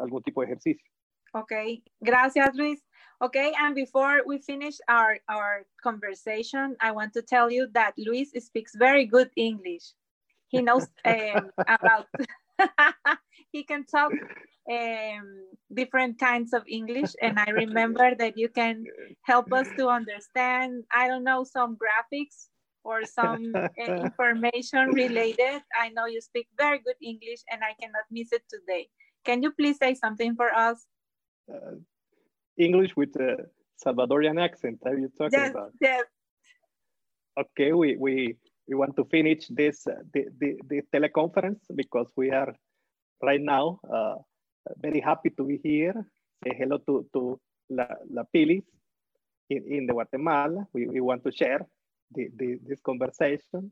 [0.00, 0.90] algún tipo de ejercicio.
[1.34, 2.82] Okay, gracias, Luis.
[3.20, 8.32] Okay, and before we finish our, our conversation, I want to tell you that Luis
[8.38, 9.92] speaks very good English.
[10.48, 12.06] He knows um, about,
[13.52, 14.12] he can talk
[14.70, 17.12] um, different kinds of English.
[17.20, 18.84] And I remember that you can
[19.20, 22.48] help us to understand, I don't know, some graphics
[22.84, 25.62] or some uh, information related.
[25.74, 28.88] I know you speak very good English and I cannot miss it today.
[29.24, 30.86] Can you please say something for us?
[31.48, 31.76] uh,
[32.56, 33.46] English with a
[33.84, 34.78] Salvadorian accent.
[34.86, 35.72] Are you talking yes, about?
[35.80, 36.04] Yes.
[37.38, 38.36] Okay, we we
[38.68, 42.54] we want to finish this uh, the, the, the teleconference because we are
[43.22, 44.16] right now uh,
[44.78, 45.94] very happy to be here.
[46.44, 48.64] Say hello to to La, La Pilis
[49.50, 50.66] in, in the Guatemala.
[50.72, 51.66] We, we want to share
[52.10, 53.70] the, the, this conversation.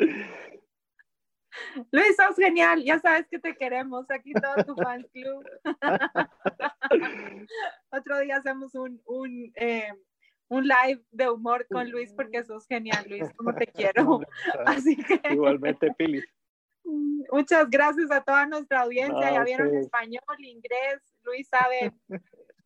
[1.90, 5.44] Luis, sos genial, ya sabes que te queremos, aquí todo tu fan club.
[7.90, 9.92] Otro día hacemos un, un, eh,
[10.48, 14.20] un live de humor con Luis porque sos genial, Luis, como te quiero.
[14.66, 15.20] Así que...
[15.30, 16.22] Igualmente, Pili.
[16.84, 21.92] Muchas gracias a toda nuestra audiencia, ya vieron español, inglés, Luis sabe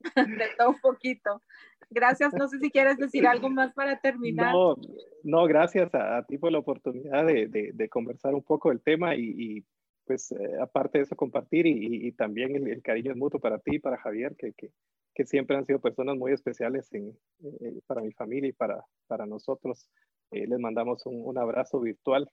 [0.16, 1.42] de todo un poquito.
[1.90, 4.52] Gracias, no sé si quieres decir algo más para terminar.
[4.52, 4.76] No,
[5.22, 9.64] no gracias a, ti por la oportunidad de, de, conversar un poco del tema y,
[10.04, 13.78] pues eh, aparte de eso compartir y, también el, cariño es mutuo para ti y
[13.78, 14.70] para Javier, que, que,
[15.14, 19.26] que siempre han sido personas muy especiales en, eh, para mi familia y para, para
[19.26, 19.88] nosotros.
[20.30, 22.30] Eh, les mandamos un, un, abrazo virtual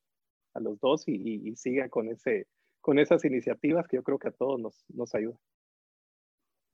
[0.53, 2.47] a los dos y, y, sigan con, ese,
[2.81, 5.39] con esas iniciativas que yo creo que a todos nos, nos ayudan.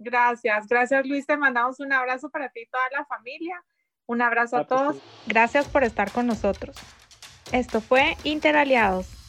[0.01, 1.25] Gracias, gracias Luis.
[1.25, 3.63] Te mandamos un abrazo para ti y toda la familia.
[4.07, 4.97] Un abrazo a todos.
[5.27, 6.75] Gracias por estar con nosotros.
[7.51, 9.20] Esto fue Interaliados.